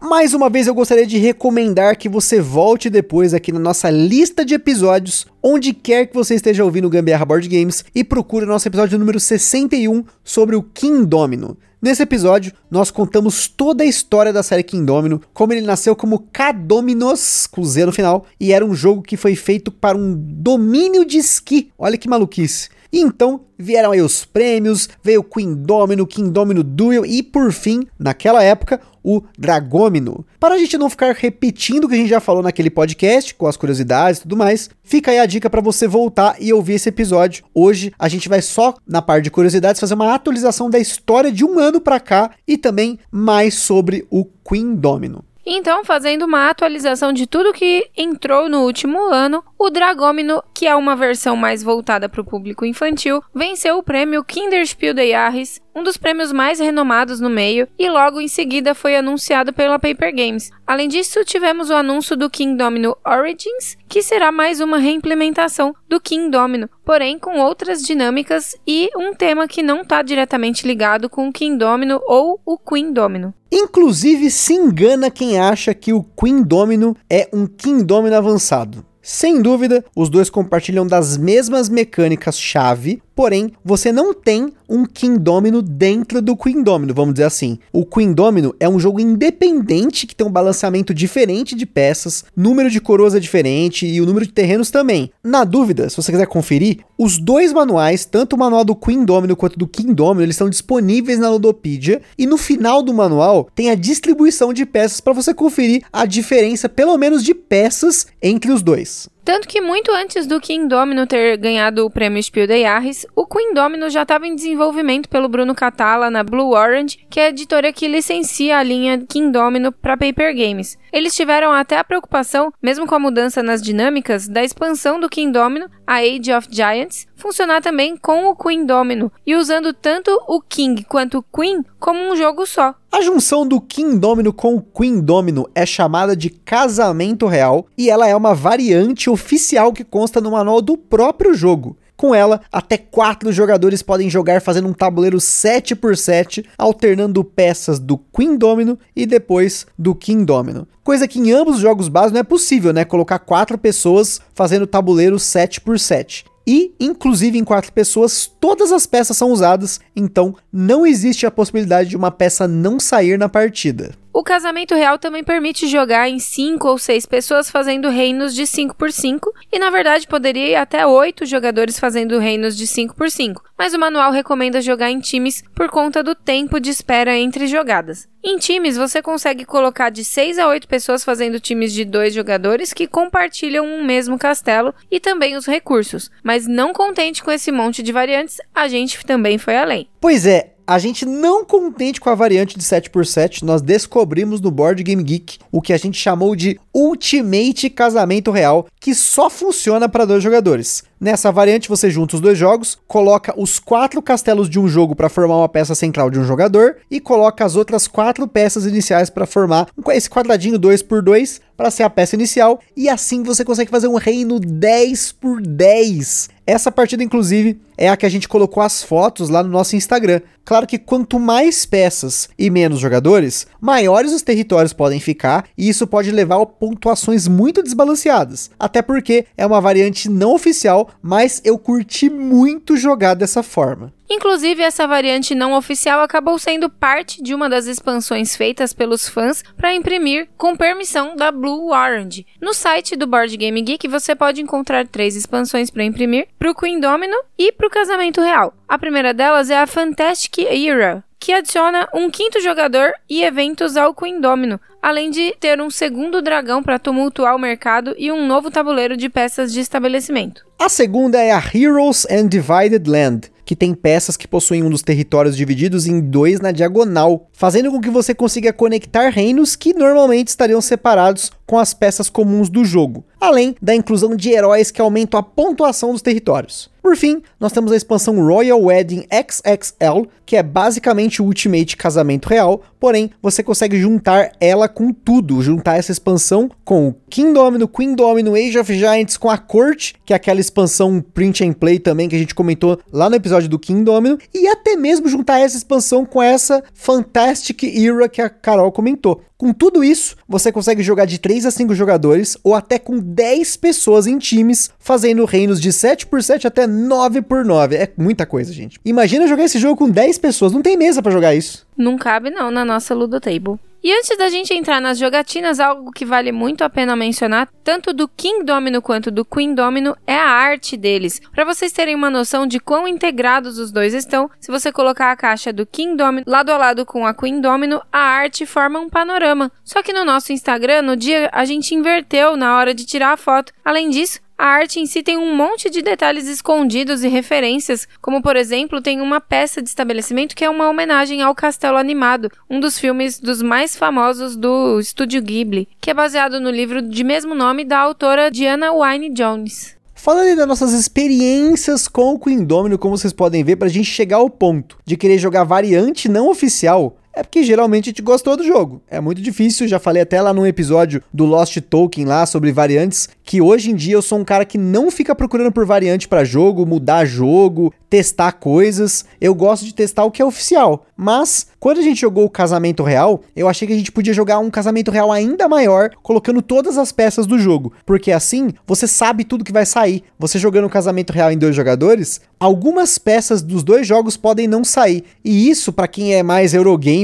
Mais 0.00 0.32
uma 0.32 0.48
vez 0.48 0.66
eu 0.66 0.74
gostaria 0.74 1.06
de 1.06 1.18
recomendar 1.18 1.96
que 1.96 2.08
você 2.08 2.40
volte 2.40 2.88
depois 2.88 3.34
aqui 3.34 3.50
na 3.50 3.58
nossa 3.58 3.90
lista 3.90 4.44
de 4.44 4.54
episódios, 4.54 5.26
onde 5.42 5.72
quer 5.72 6.06
que 6.06 6.14
você 6.14 6.36
esteja 6.36 6.64
ouvindo 6.64 6.86
o 6.86 6.90
Gambiarra 6.90 7.24
Board 7.24 7.48
Games, 7.48 7.84
e 7.92 8.04
procure 8.04 8.44
o 8.44 8.48
nosso 8.48 8.68
episódio 8.68 8.96
número 8.96 9.18
61 9.18 10.04
sobre 10.22 10.54
o 10.54 10.62
King 10.62 11.04
Domino. 11.04 11.56
Nesse 11.80 12.02
episódio, 12.02 12.52
nós 12.68 12.90
contamos 12.90 13.46
toda 13.46 13.84
a 13.84 13.86
história 13.86 14.32
da 14.32 14.42
série 14.42 14.64
King 14.64 14.84
Domino, 14.84 15.22
como 15.32 15.52
ele 15.52 15.60
nasceu 15.60 15.94
como 15.94 16.26
K-Dominos, 16.32 17.46
com 17.46 17.62
Z 17.62 17.86
no 17.86 17.92
final, 17.92 18.26
e 18.40 18.52
era 18.52 18.66
um 18.66 18.74
jogo 18.74 19.00
que 19.00 19.16
foi 19.16 19.36
feito 19.36 19.70
para 19.70 19.96
um 19.96 20.12
domínio 20.12 21.04
de 21.04 21.18
esqui. 21.18 21.70
Olha 21.78 21.96
que 21.96 22.08
maluquice. 22.08 22.68
Então 22.92 23.42
vieram 23.58 23.92
aí 23.92 24.00
os 24.00 24.24
prêmios, 24.24 24.88
veio 25.02 25.20
o 25.20 25.24
Queen 25.24 25.54
Domino, 25.54 26.06
King 26.06 26.30
Domino 26.30 26.62
Duel 26.62 27.04
e 27.04 27.22
por 27.22 27.52
fim, 27.52 27.86
naquela 27.98 28.42
época, 28.42 28.80
o 29.04 29.22
Dragomino. 29.38 30.24
Para 30.40 30.54
a 30.54 30.58
gente 30.58 30.78
não 30.78 30.90
ficar 30.90 31.14
repetindo 31.14 31.84
o 31.84 31.88
que 31.88 31.94
a 31.94 31.98
gente 31.98 32.08
já 32.08 32.20
falou 32.20 32.42
naquele 32.42 32.70
podcast, 32.70 33.34
com 33.34 33.46
as 33.46 33.56
curiosidades 33.56 34.18
e 34.18 34.22
tudo 34.22 34.36
mais, 34.36 34.70
fica 34.82 35.10
aí 35.10 35.18
a 35.18 35.26
dica 35.26 35.50
para 35.50 35.60
você 35.60 35.86
voltar 35.86 36.36
e 36.40 36.52
ouvir 36.52 36.74
esse 36.74 36.88
episódio. 36.88 37.44
Hoje 37.54 37.92
a 37.98 38.08
gente 38.08 38.28
vai 38.28 38.42
só 38.42 38.74
na 38.86 39.02
parte 39.02 39.24
de 39.24 39.30
curiosidades 39.30 39.80
fazer 39.80 39.94
uma 39.94 40.14
atualização 40.14 40.70
da 40.70 40.78
história 40.78 41.32
de 41.32 41.44
um 41.44 41.58
ano 41.58 41.80
para 41.80 42.00
cá 42.00 42.30
e 42.46 42.56
também 42.56 42.98
mais 43.10 43.54
sobre 43.54 44.06
o 44.10 44.24
Queen 44.24 44.74
Domino. 44.74 45.24
Então, 45.50 45.82
fazendo 45.82 46.26
uma 46.26 46.50
atualização 46.50 47.10
de 47.10 47.26
tudo 47.26 47.54
que 47.54 47.88
entrou 47.96 48.50
no 48.50 48.64
último 48.64 49.00
ano, 49.10 49.42
o 49.58 49.70
Dragomino, 49.70 50.42
que 50.54 50.66
é 50.66 50.76
uma 50.76 50.94
versão 50.94 51.34
mais 51.34 51.62
voltada 51.62 52.06
para 52.06 52.20
o 52.20 52.24
público 52.24 52.66
infantil, 52.66 53.22
venceu 53.34 53.78
o 53.78 53.82
prêmio 53.82 54.22
Kinderspiel 54.22 54.92
des 54.92 55.08
Jahres, 55.10 55.58
um 55.78 55.82
dos 55.84 55.96
prêmios 55.96 56.32
mais 56.32 56.58
renomados 56.58 57.20
no 57.20 57.30
meio, 57.30 57.68
e 57.78 57.88
logo 57.88 58.20
em 58.20 58.26
seguida 58.26 58.74
foi 58.74 58.96
anunciado 58.96 59.52
pela 59.52 59.78
Paper 59.78 60.14
Games. 60.14 60.50
Além 60.66 60.88
disso, 60.88 61.24
tivemos 61.24 61.70
o 61.70 61.74
anúncio 61.74 62.16
do 62.16 62.28
King 62.28 62.56
Domino 62.56 62.96
Origins, 63.06 63.76
que 63.88 64.02
será 64.02 64.32
mais 64.32 64.60
uma 64.60 64.78
reimplementação 64.78 65.72
do 65.88 66.00
King 66.00 66.30
Domino, 66.30 66.68
porém 66.84 67.16
com 67.16 67.38
outras 67.38 67.82
dinâmicas 67.82 68.56
e 68.66 68.90
um 68.96 69.14
tema 69.14 69.46
que 69.46 69.62
não 69.62 69.82
está 69.82 70.02
diretamente 70.02 70.66
ligado 70.66 71.08
com 71.08 71.28
o 71.28 71.32
King 71.32 71.56
Domino 71.56 72.00
ou 72.06 72.40
o 72.44 72.58
Queen 72.58 72.92
Domino. 72.92 73.32
Inclusive, 73.52 74.30
se 74.30 74.54
engana 74.54 75.10
quem 75.10 75.38
acha 75.38 75.72
que 75.72 75.92
o 75.92 76.02
Queen 76.02 76.42
Domino 76.42 76.96
é 77.08 77.28
um 77.32 77.46
King 77.46 77.84
Domino 77.84 78.16
avançado. 78.16 78.84
Sem 79.00 79.40
dúvida, 79.40 79.82
os 79.96 80.10
dois 80.10 80.28
compartilham 80.28 80.86
das 80.86 81.16
mesmas 81.16 81.70
mecânicas-chave, 81.70 83.00
porém, 83.18 83.50
você 83.64 83.90
não 83.90 84.14
tem 84.14 84.52
um 84.68 84.86
King 84.86 85.18
Domino 85.18 85.60
dentro 85.60 86.22
do 86.22 86.36
Queen 86.36 86.62
Domino, 86.62 86.94
vamos 86.94 87.14
dizer 87.14 87.24
assim. 87.24 87.58
O 87.72 87.84
Queen 87.84 88.12
Domino 88.12 88.54
é 88.60 88.68
um 88.68 88.78
jogo 88.78 89.00
independente 89.00 90.06
que 90.06 90.14
tem 90.14 90.24
um 90.24 90.30
balanceamento 90.30 90.94
diferente 90.94 91.56
de 91.56 91.66
peças, 91.66 92.24
número 92.36 92.70
de 92.70 92.80
coroas 92.80 93.16
é 93.16 93.18
diferente 93.18 93.84
e 93.84 94.00
o 94.00 94.06
número 94.06 94.24
de 94.24 94.32
terrenos 94.32 94.70
também. 94.70 95.10
Na 95.24 95.42
dúvida, 95.42 95.90
se 95.90 95.96
você 95.96 96.12
quiser 96.12 96.28
conferir, 96.28 96.78
os 96.96 97.18
dois 97.18 97.52
manuais, 97.52 98.04
tanto 98.04 98.36
o 98.36 98.38
manual 98.38 98.64
do 98.64 98.76
Queen 98.76 99.04
Domino 99.04 99.34
quanto 99.34 99.58
do 99.58 99.66
King 99.66 99.92
Domino, 99.92 100.22
eles 100.22 100.36
estão 100.36 100.48
disponíveis 100.48 101.18
na 101.18 101.28
Ludopedia 101.28 102.00
e 102.16 102.24
no 102.24 102.36
final 102.36 102.84
do 102.84 102.94
manual 102.94 103.48
tem 103.52 103.68
a 103.68 103.74
distribuição 103.74 104.52
de 104.52 104.64
peças 104.64 105.00
para 105.00 105.12
você 105.12 105.34
conferir 105.34 105.82
a 105.92 106.06
diferença, 106.06 106.68
pelo 106.68 106.96
menos 106.96 107.24
de 107.24 107.34
peças, 107.34 108.06
entre 108.22 108.52
os 108.52 108.62
dois. 108.62 109.08
Tanto 109.28 109.46
que 109.46 109.60
muito 109.60 109.92
antes 109.92 110.26
do 110.26 110.40
King 110.40 110.66
Domino 110.68 111.06
ter 111.06 111.36
ganhado 111.36 111.84
o 111.84 111.90
prêmio 111.90 112.22
Spiel 112.22 112.46
des 112.46 112.62
Jahres, 112.62 113.06
o 113.14 113.26
Queen 113.26 113.52
Domino 113.52 113.90
já 113.90 114.00
estava 114.00 114.26
em 114.26 114.34
desenvolvimento 114.34 115.06
pelo 115.06 115.28
Bruno 115.28 115.54
Catala 115.54 116.10
na 116.10 116.24
Blue 116.24 116.54
Orange, 116.54 117.06
que 117.10 117.20
é 117.20 117.26
a 117.26 117.28
editora 117.28 117.70
que 117.70 117.86
licencia 117.86 118.56
a 118.56 118.62
linha 118.62 119.04
King 119.06 119.30
Domino 119.30 119.70
para 119.70 119.98
Paper 119.98 120.34
Games. 120.34 120.78
Eles 120.90 121.14
tiveram 121.14 121.52
até 121.52 121.76
a 121.76 121.84
preocupação, 121.84 122.50
mesmo 122.62 122.86
com 122.86 122.94
a 122.94 122.98
mudança 122.98 123.42
nas 123.42 123.60
dinâmicas, 123.60 124.26
da 124.26 124.42
expansão 124.42 124.98
do 124.98 125.10
King 125.10 125.30
Domino, 125.30 125.68
a 125.86 125.96
Age 125.96 126.32
of 126.32 126.48
Giants, 126.50 127.06
funcionar 127.18 127.60
também 127.60 127.96
com 127.96 128.28
o 128.28 128.36
Queen 128.36 128.64
Domino 128.64 129.12
e 129.26 129.34
usando 129.34 129.74
tanto 129.74 130.10
o 130.26 130.40
King 130.40 130.84
quanto 130.84 131.18
o 131.18 131.22
Queen 131.22 131.62
como 131.78 132.00
um 132.00 132.16
jogo 132.16 132.46
só. 132.46 132.74
A 132.90 133.02
junção 133.02 133.46
do 133.46 133.60
King 133.60 133.98
Domino 133.98 134.32
com 134.32 134.54
o 134.54 134.62
Queen 134.62 135.00
Domino 135.00 135.46
é 135.54 135.66
chamada 135.66 136.16
de 136.16 136.30
casamento 136.30 137.26
real 137.26 137.66
e 137.76 137.90
ela 137.90 138.08
é 138.08 138.16
uma 138.16 138.34
variante 138.34 139.10
oficial 139.10 139.72
que 139.72 139.84
consta 139.84 140.20
no 140.20 140.30
manual 140.30 140.62
do 140.62 140.76
próprio 140.76 141.34
jogo. 141.34 141.76
Com 141.96 142.14
ela, 142.14 142.40
até 142.52 142.78
quatro 142.78 143.32
jogadores 143.32 143.82
podem 143.82 144.08
jogar 144.08 144.40
fazendo 144.40 144.68
um 144.68 144.72
tabuleiro 144.72 145.20
7 145.20 145.74
por 145.74 145.96
7 145.96 146.44
alternando 146.56 147.24
peças 147.24 147.80
do 147.80 147.98
Queen 147.98 148.36
Domino 148.38 148.78
e 148.94 149.04
depois 149.04 149.66
do 149.76 149.96
King 149.96 150.24
Domino. 150.24 150.68
Coisa 150.84 151.08
que 151.08 151.18
em 151.18 151.32
ambos 151.32 151.56
os 151.56 151.60
jogos 151.60 151.88
básicos 151.88 152.12
não 152.12 152.20
é 152.20 152.24
possível, 152.24 152.72
né? 152.72 152.84
Colocar 152.84 153.18
quatro 153.18 153.58
pessoas 153.58 154.20
fazendo 154.32 154.64
tabuleiro 154.64 155.18
7 155.18 155.60
por 155.60 155.76
7 155.76 156.24
e, 156.50 156.74
inclusive 156.80 157.36
em 157.36 157.44
quatro 157.44 157.70
pessoas, 157.70 158.26
todas 158.40 158.72
as 158.72 158.86
peças 158.86 159.18
são 159.18 159.30
usadas, 159.30 159.80
então 159.94 160.34
não 160.50 160.86
existe 160.86 161.26
a 161.26 161.30
possibilidade 161.30 161.90
de 161.90 161.96
uma 161.96 162.10
peça 162.10 162.48
não 162.48 162.80
sair 162.80 163.18
na 163.18 163.28
partida. 163.28 163.94
O 164.18 164.24
casamento 164.24 164.74
real 164.74 164.98
também 164.98 165.22
permite 165.22 165.68
jogar 165.68 166.08
em 166.08 166.18
5 166.18 166.66
ou 166.66 166.76
6 166.76 167.06
pessoas 167.06 167.48
fazendo 167.48 167.88
reinos 167.88 168.34
de 168.34 168.48
5 168.48 168.74
por 168.74 168.90
5 168.90 169.32
e 169.52 169.60
na 169.60 169.70
verdade 169.70 170.08
poderia 170.08 170.48
ir 170.48 170.54
até 170.56 170.84
8 170.84 171.24
jogadores 171.24 171.78
fazendo 171.78 172.18
reinos 172.18 172.56
de 172.56 172.66
5 172.66 172.96
por 172.96 173.12
5, 173.12 173.44
mas 173.56 173.74
o 173.74 173.78
manual 173.78 174.10
recomenda 174.10 174.60
jogar 174.60 174.90
em 174.90 174.98
times 174.98 175.44
por 175.54 175.70
conta 175.70 176.02
do 176.02 176.16
tempo 176.16 176.58
de 176.58 176.68
espera 176.68 177.16
entre 177.16 177.46
jogadas. 177.46 178.08
Em 178.20 178.38
times, 178.38 178.76
você 178.76 179.00
consegue 179.00 179.44
colocar 179.44 179.88
de 179.88 180.04
6 180.04 180.40
a 180.40 180.48
8 180.48 180.66
pessoas 180.66 181.04
fazendo 181.04 181.38
times 181.38 181.72
de 181.72 181.84
2 181.84 182.12
jogadores 182.12 182.72
que 182.72 182.88
compartilham 182.88 183.64
um 183.64 183.84
mesmo 183.84 184.18
castelo 184.18 184.74
e 184.90 184.98
também 184.98 185.36
os 185.36 185.46
recursos. 185.46 186.10
Mas 186.24 186.44
não 186.44 186.72
contente 186.72 187.22
com 187.22 187.30
esse 187.30 187.52
monte 187.52 187.84
de 187.84 187.92
variantes, 187.92 188.38
a 188.52 188.66
gente 188.66 189.06
também 189.06 189.38
foi 189.38 189.56
além. 189.56 189.88
Pois 190.00 190.26
é, 190.26 190.57
a 190.68 190.78
gente 190.78 191.06
não 191.06 191.46
contente 191.46 191.98
com 191.98 192.10
a 192.10 192.14
variante 192.14 192.58
de 192.58 192.62
7x7, 192.62 193.42
nós 193.42 193.62
descobrimos 193.62 194.38
no 194.38 194.50
Board 194.50 194.82
Game 194.82 195.02
Geek 195.02 195.38
o 195.50 195.62
que 195.62 195.72
a 195.72 195.78
gente 195.78 195.98
chamou 195.98 196.36
de 196.36 196.60
Ultimate 196.74 197.70
Casamento 197.70 198.30
Real, 198.30 198.66
que 198.78 198.94
só 198.94 199.30
funciona 199.30 199.88
para 199.88 200.04
dois 200.04 200.22
jogadores. 200.22 200.84
Nessa 201.00 201.32
variante, 201.32 201.68
você 201.68 201.88
junta 201.88 202.16
os 202.16 202.20
dois 202.20 202.36
jogos, 202.36 202.76
coloca 202.86 203.32
os 203.40 203.58
quatro 203.58 204.02
castelos 204.02 204.50
de 204.50 204.58
um 204.58 204.68
jogo 204.68 204.94
para 204.94 205.08
formar 205.08 205.38
uma 205.38 205.48
peça 205.48 205.74
central 205.74 206.10
de 206.10 206.18
um 206.18 206.24
jogador 206.24 206.76
e 206.90 207.00
coloca 207.00 207.44
as 207.44 207.56
outras 207.56 207.86
quatro 207.86 208.28
peças 208.28 208.66
iniciais 208.66 209.08
para 209.08 209.24
formar 209.24 209.68
esse 209.90 210.10
quadradinho 210.10 210.58
2 210.58 210.82
por 210.82 211.00
2 211.00 211.40
para 211.56 211.70
ser 211.70 211.84
a 211.84 211.90
peça 211.90 212.14
inicial 212.14 212.60
e 212.76 212.88
assim 212.88 213.22
você 213.22 213.44
consegue 213.44 213.70
fazer 213.70 213.88
um 213.88 213.96
reino 213.96 214.38
10 214.38 215.12
por 215.12 215.40
10. 215.40 216.30
Essa 216.46 216.72
partida, 216.72 217.02
inclusive, 217.02 217.60
é 217.76 217.88
a 217.88 217.96
que 217.96 218.06
a 218.06 218.08
gente 218.08 218.26
colocou 218.26 218.62
as 218.62 218.82
fotos 218.82 219.28
lá 219.28 219.42
no 219.42 219.50
nosso 219.50 219.76
Instagram. 219.76 220.22
Claro 220.48 220.66
que 220.66 220.78
quanto 220.78 221.20
mais 221.20 221.66
peças 221.66 222.26
e 222.38 222.48
menos 222.48 222.80
jogadores, 222.80 223.46
maiores 223.60 224.14
os 224.14 224.22
territórios 224.22 224.72
podem 224.72 224.98
ficar, 224.98 225.44
e 225.58 225.68
isso 225.68 225.86
pode 225.86 226.10
levar 226.10 226.40
a 226.40 226.46
pontuações 226.46 227.28
muito 227.28 227.62
desbalanceadas. 227.62 228.50
Até 228.58 228.80
porque 228.80 229.26
é 229.36 229.44
uma 229.44 229.60
variante 229.60 230.08
não 230.08 230.32
oficial, 230.32 230.88
mas 231.02 231.42
eu 231.44 231.58
curti 231.58 232.08
muito 232.08 232.78
jogar 232.78 233.12
dessa 233.12 233.42
forma. 233.42 233.92
Inclusive, 234.08 234.62
essa 234.62 234.86
variante 234.86 235.34
não 235.34 235.52
oficial 235.52 236.00
acabou 236.00 236.38
sendo 236.38 236.70
parte 236.70 237.22
de 237.22 237.34
uma 237.34 237.46
das 237.46 237.66
expansões 237.66 238.34
feitas 238.34 238.72
pelos 238.72 239.06
fãs 239.06 239.44
para 239.54 239.74
imprimir 239.74 240.30
com 240.38 240.56
permissão 240.56 241.14
da 241.14 241.30
Blue 241.30 241.72
Orange. 241.72 242.26
No 242.40 242.54
site 242.54 242.96
do 242.96 243.06
Board 243.06 243.36
Game 243.36 243.60
Geek 243.60 243.86
você 243.86 244.16
pode 244.16 244.40
encontrar 244.40 244.88
três 244.88 245.14
expansões 245.14 245.68
para 245.68 245.84
imprimir 245.84 246.26
para 246.38 246.50
o 246.50 246.54
Queen 246.54 246.80
Domino 246.80 247.16
e 247.36 247.52
para 247.52 247.66
o 247.66 247.70
Casamento 247.70 248.22
Real. 248.22 248.54
A 248.68 248.78
primeira 248.78 249.14
delas 249.14 249.48
é 249.48 249.56
a 249.56 249.66
Fantastic 249.66 250.40
Era, 250.40 251.02
que 251.18 251.32
adiciona 251.32 251.88
um 251.94 252.10
quinto 252.10 252.38
jogador 252.38 252.92
e 253.08 253.22
eventos 253.22 253.78
ao 253.78 253.94
Queen 253.94 254.20
Domino, 254.20 254.60
além 254.82 255.10
de 255.10 255.34
ter 255.40 255.58
um 255.58 255.70
segundo 255.70 256.20
dragão 256.20 256.62
para 256.62 256.78
tumultuar 256.78 257.34
o 257.34 257.38
mercado 257.38 257.94
e 257.96 258.12
um 258.12 258.26
novo 258.26 258.50
tabuleiro 258.50 258.94
de 258.94 259.08
peças 259.08 259.54
de 259.54 259.60
estabelecimento. 259.60 260.44
A 260.58 260.68
segunda 260.68 261.18
é 261.18 261.32
a 261.32 261.42
Heroes 261.54 262.06
and 262.10 262.28
Divided 262.28 262.86
Land, 262.86 263.32
que 263.48 263.56
tem 263.56 263.72
peças 263.72 264.14
que 264.14 264.28
possuem 264.28 264.62
um 264.62 264.68
dos 264.68 264.82
territórios 264.82 265.34
divididos 265.34 265.86
em 265.86 266.00
dois 266.00 266.38
na 266.38 266.52
diagonal, 266.52 267.30
fazendo 267.32 267.70
com 267.70 267.80
que 267.80 267.88
você 267.88 268.12
consiga 268.14 268.52
conectar 268.52 269.08
reinos 269.08 269.56
que 269.56 269.72
normalmente 269.72 270.28
estariam 270.28 270.60
separados 270.60 271.32
com 271.46 271.58
as 271.58 271.72
peças 271.72 272.10
comuns 272.10 272.50
do 272.50 272.62
jogo, 272.62 273.06
além 273.18 273.56
da 273.62 273.74
inclusão 273.74 274.14
de 274.14 274.28
heróis 274.28 274.70
que 274.70 274.82
aumentam 274.82 275.18
a 275.18 275.22
pontuação 275.22 275.92
dos 275.92 276.02
territórios. 276.02 276.68
Por 276.88 276.96
fim, 276.96 277.22
nós 277.38 277.52
temos 277.52 277.70
a 277.70 277.76
expansão 277.76 278.16
Royal 278.26 278.62
Wedding 278.62 279.06
XXL, 279.12 280.08
que 280.24 280.36
é 280.36 280.42
basicamente 280.42 281.20
o 281.20 281.26
Ultimate 281.26 281.76
Casamento 281.76 282.28
Real, 282.28 282.62
porém 282.80 283.10
você 283.20 283.42
consegue 283.42 283.78
juntar 283.78 284.32
ela 284.40 284.68
com 284.68 284.90
tudo, 284.90 285.42
juntar 285.42 285.76
essa 285.76 285.92
expansão 285.92 286.50
com 286.64 286.88
o 286.88 286.94
King 287.10 287.34
Domino, 287.34 287.68
Queen 287.68 287.94
Domino, 287.94 288.34
Age 288.34 288.58
of 288.58 288.74
Giants, 288.74 289.18
com 289.18 289.28
a 289.28 289.36
Corte, 289.36 289.96
que 290.04 290.14
é 290.14 290.16
aquela 290.16 290.40
expansão 290.40 291.04
print 291.12 291.44
and 291.44 291.52
play 291.52 291.78
também 291.78 292.08
que 292.08 292.16
a 292.16 292.18
gente 292.18 292.34
comentou 292.34 292.78
lá 292.90 293.10
no 293.10 293.16
episódio 293.16 293.37
do 293.46 293.58
King 293.58 293.84
Domino, 293.84 294.18
e 294.34 294.48
até 294.48 294.74
mesmo 294.74 295.06
juntar 295.06 295.38
essa 295.38 295.56
expansão 295.56 296.04
com 296.04 296.22
essa 296.22 296.64
Fantastic 296.74 297.62
Era 297.62 298.08
que 298.08 298.22
a 298.22 298.30
Carol 298.30 298.72
comentou. 298.72 299.22
Com 299.36 299.52
tudo 299.52 299.84
isso, 299.84 300.16
você 300.26 300.50
consegue 300.50 300.82
jogar 300.82 301.04
de 301.04 301.18
3 301.18 301.46
a 301.46 301.52
5 301.52 301.72
jogadores 301.72 302.36
ou 302.42 302.56
até 302.56 302.76
com 302.76 302.98
10 302.98 303.56
pessoas 303.58 304.08
em 304.08 304.18
times, 304.18 304.70
fazendo 304.80 305.24
reinos 305.24 305.60
de 305.60 305.72
7 305.72 306.06
por 306.06 306.20
7 306.20 306.48
até 306.48 306.66
9 306.66 307.22
por 307.22 307.44
9. 307.44 307.76
É 307.76 307.92
muita 307.96 308.26
coisa, 308.26 308.52
gente. 308.52 308.80
Imagina 308.84 309.28
jogar 309.28 309.44
esse 309.44 309.58
jogo 309.60 309.76
com 309.76 309.88
10 309.88 310.18
pessoas, 310.18 310.52
não 310.52 310.62
tem 310.62 310.76
mesa 310.76 311.00
para 311.00 311.12
jogar 311.12 311.36
isso. 311.36 311.64
Não 311.76 311.96
cabe 311.96 312.30
não 312.30 312.50
na 312.50 312.64
nossa 312.64 312.94
Ludotable. 312.94 313.60
E 313.82 313.92
antes 313.92 314.16
da 314.18 314.28
gente 314.28 314.52
entrar 314.52 314.80
nas 314.80 314.98
jogatinas, 314.98 315.60
algo 315.60 315.92
que 315.92 316.04
vale 316.04 316.32
muito 316.32 316.64
a 316.64 316.70
pena 316.70 316.96
mencionar, 316.96 317.48
tanto 317.62 317.92
do 317.92 318.08
King 318.08 318.44
Domino 318.44 318.82
quanto 318.82 319.10
do 319.10 319.24
Queen 319.24 319.54
Domino, 319.54 319.96
é 320.06 320.16
a 320.16 320.28
arte 320.28 320.76
deles. 320.76 321.20
Para 321.32 321.44
vocês 321.44 321.72
terem 321.72 321.94
uma 321.94 322.10
noção 322.10 322.46
de 322.46 322.58
quão 322.58 322.88
integrados 322.88 323.58
os 323.58 323.70
dois 323.70 323.94
estão, 323.94 324.28
se 324.40 324.50
você 324.50 324.72
colocar 324.72 325.12
a 325.12 325.16
caixa 325.16 325.52
do 325.52 325.64
King 325.64 325.96
Domino 325.96 326.24
lado 326.26 326.50
a 326.50 326.56
lado 326.56 326.84
com 326.84 327.06
a 327.06 327.14
Queen 327.14 327.40
Domino, 327.40 327.80
a 327.92 328.00
arte 328.00 328.44
forma 328.46 328.80
um 328.80 328.88
panorama. 328.88 329.50
Só 329.64 329.82
que 329.82 329.92
no 329.92 330.04
nosso 330.04 330.32
Instagram, 330.32 330.82
no 330.82 330.96
dia, 330.96 331.30
a 331.32 331.44
gente 331.44 331.74
inverteu 331.74 332.36
na 332.36 332.56
hora 332.56 332.74
de 332.74 332.84
tirar 332.84 333.12
a 333.12 333.16
foto. 333.16 333.52
Além 333.64 333.90
disso, 333.90 334.20
a 334.38 334.46
arte 334.46 334.78
em 334.78 334.86
si 334.86 335.02
tem 335.02 335.18
um 335.18 335.34
monte 335.34 335.68
de 335.68 335.82
detalhes 335.82 336.28
escondidos 336.28 337.02
e 337.02 337.08
referências, 337.08 337.88
como 338.00 338.22
por 338.22 338.36
exemplo, 338.36 338.80
tem 338.80 339.00
uma 339.00 339.20
peça 339.20 339.60
de 339.60 339.68
estabelecimento 339.68 340.36
que 340.36 340.44
é 340.44 340.48
uma 340.48 340.70
homenagem 340.70 341.20
ao 341.20 341.34
Castelo 341.34 341.76
Animado, 341.76 342.30
um 342.48 342.60
dos 342.60 342.78
filmes 342.78 343.18
dos 343.18 343.42
mais 343.42 343.74
famosos 343.74 344.36
do 344.36 344.78
estúdio 344.78 345.20
Ghibli, 345.20 345.68
que 345.80 345.90
é 345.90 345.94
baseado 345.94 346.38
no 346.38 346.50
livro 346.50 346.80
de 346.80 347.02
mesmo 347.02 347.34
nome 347.34 347.64
da 347.64 347.80
autora 347.80 348.30
Diana 348.30 348.72
Wynne 348.72 349.10
Jones. 349.12 349.76
Falando 349.92 350.36
das 350.36 350.46
nossas 350.46 350.72
experiências 350.72 351.88
com 351.88 352.14
o 352.14 352.18
Queen 352.20 352.44
Domino, 352.44 352.78
como 352.78 352.96
vocês 352.96 353.12
podem 353.12 353.42
ver, 353.42 353.56
para 353.56 353.66
a 353.66 353.70
gente 353.70 353.90
chegar 353.90 354.18
ao 354.18 354.30
ponto 354.30 354.78
de 354.84 354.96
querer 354.96 355.18
jogar 355.18 355.42
variante 355.42 356.08
não 356.08 356.30
oficial, 356.30 356.96
é 357.18 357.22
porque 357.24 357.42
geralmente 357.42 357.86
a 357.86 357.90
gente 357.90 358.00
gostou 358.00 358.36
do 358.36 358.44
jogo. 358.44 358.80
É 358.88 359.00
muito 359.00 359.20
difícil, 359.20 359.66
já 359.66 359.80
falei 359.80 360.02
até 360.02 360.22
lá 360.22 360.32
num 360.32 360.46
episódio 360.46 361.02
do 361.12 361.24
Lost 361.24 361.60
Token 361.62 362.04
lá 362.04 362.24
sobre 362.24 362.52
variantes, 362.52 363.08
que 363.24 363.40
hoje 363.42 363.72
em 363.72 363.74
dia 363.74 363.94
eu 363.94 364.02
sou 364.02 364.20
um 364.20 364.24
cara 364.24 364.44
que 364.44 364.56
não 364.56 364.88
fica 364.88 365.16
procurando 365.16 365.50
por 365.50 365.66
variante 365.66 366.06
para 366.06 366.22
jogo, 366.22 366.64
mudar 366.64 367.04
jogo, 367.04 367.74
testar 367.90 368.32
coisas. 368.32 369.04
Eu 369.20 369.34
gosto 369.34 369.64
de 369.64 369.74
testar 369.74 370.04
o 370.04 370.12
que 370.12 370.22
é 370.22 370.24
oficial. 370.24 370.86
Mas 370.96 371.48
quando 371.60 371.78
a 371.78 371.82
gente 371.82 372.00
jogou 372.00 372.24
o 372.24 372.30
Casamento 372.30 372.82
Real, 372.82 373.22
eu 373.34 373.48
achei 373.48 373.66
que 373.66 373.74
a 373.74 373.76
gente 373.76 373.92
podia 373.92 374.12
jogar 374.12 374.38
um 374.38 374.50
Casamento 374.50 374.90
Real 374.90 375.10
ainda 375.10 375.48
maior, 375.48 375.90
colocando 376.02 376.42
todas 376.42 376.78
as 376.78 376.92
peças 376.92 377.26
do 377.26 377.38
jogo, 377.38 377.72
porque 377.84 378.12
assim 378.12 378.50
você 378.66 378.86
sabe 378.86 379.24
tudo 379.24 379.44
que 379.44 379.52
vai 379.52 379.66
sair. 379.66 380.02
Você 380.18 380.38
jogando 380.38 380.66
o 380.66 380.70
Casamento 380.70 381.12
Real 381.12 381.30
em 381.30 381.38
dois 381.38 381.54
jogadores, 381.54 382.20
algumas 382.38 382.98
peças 382.98 383.42
dos 383.42 383.62
dois 383.62 383.86
jogos 383.86 384.16
podem 384.16 384.46
não 384.46 384.64
sair. 384.64 385.04
E 385.24 385.48
isso 385.48 385.72
para 385.72 385.88
quem 385.88 386.14
é 386.14 386.22
mais 386.22 386.52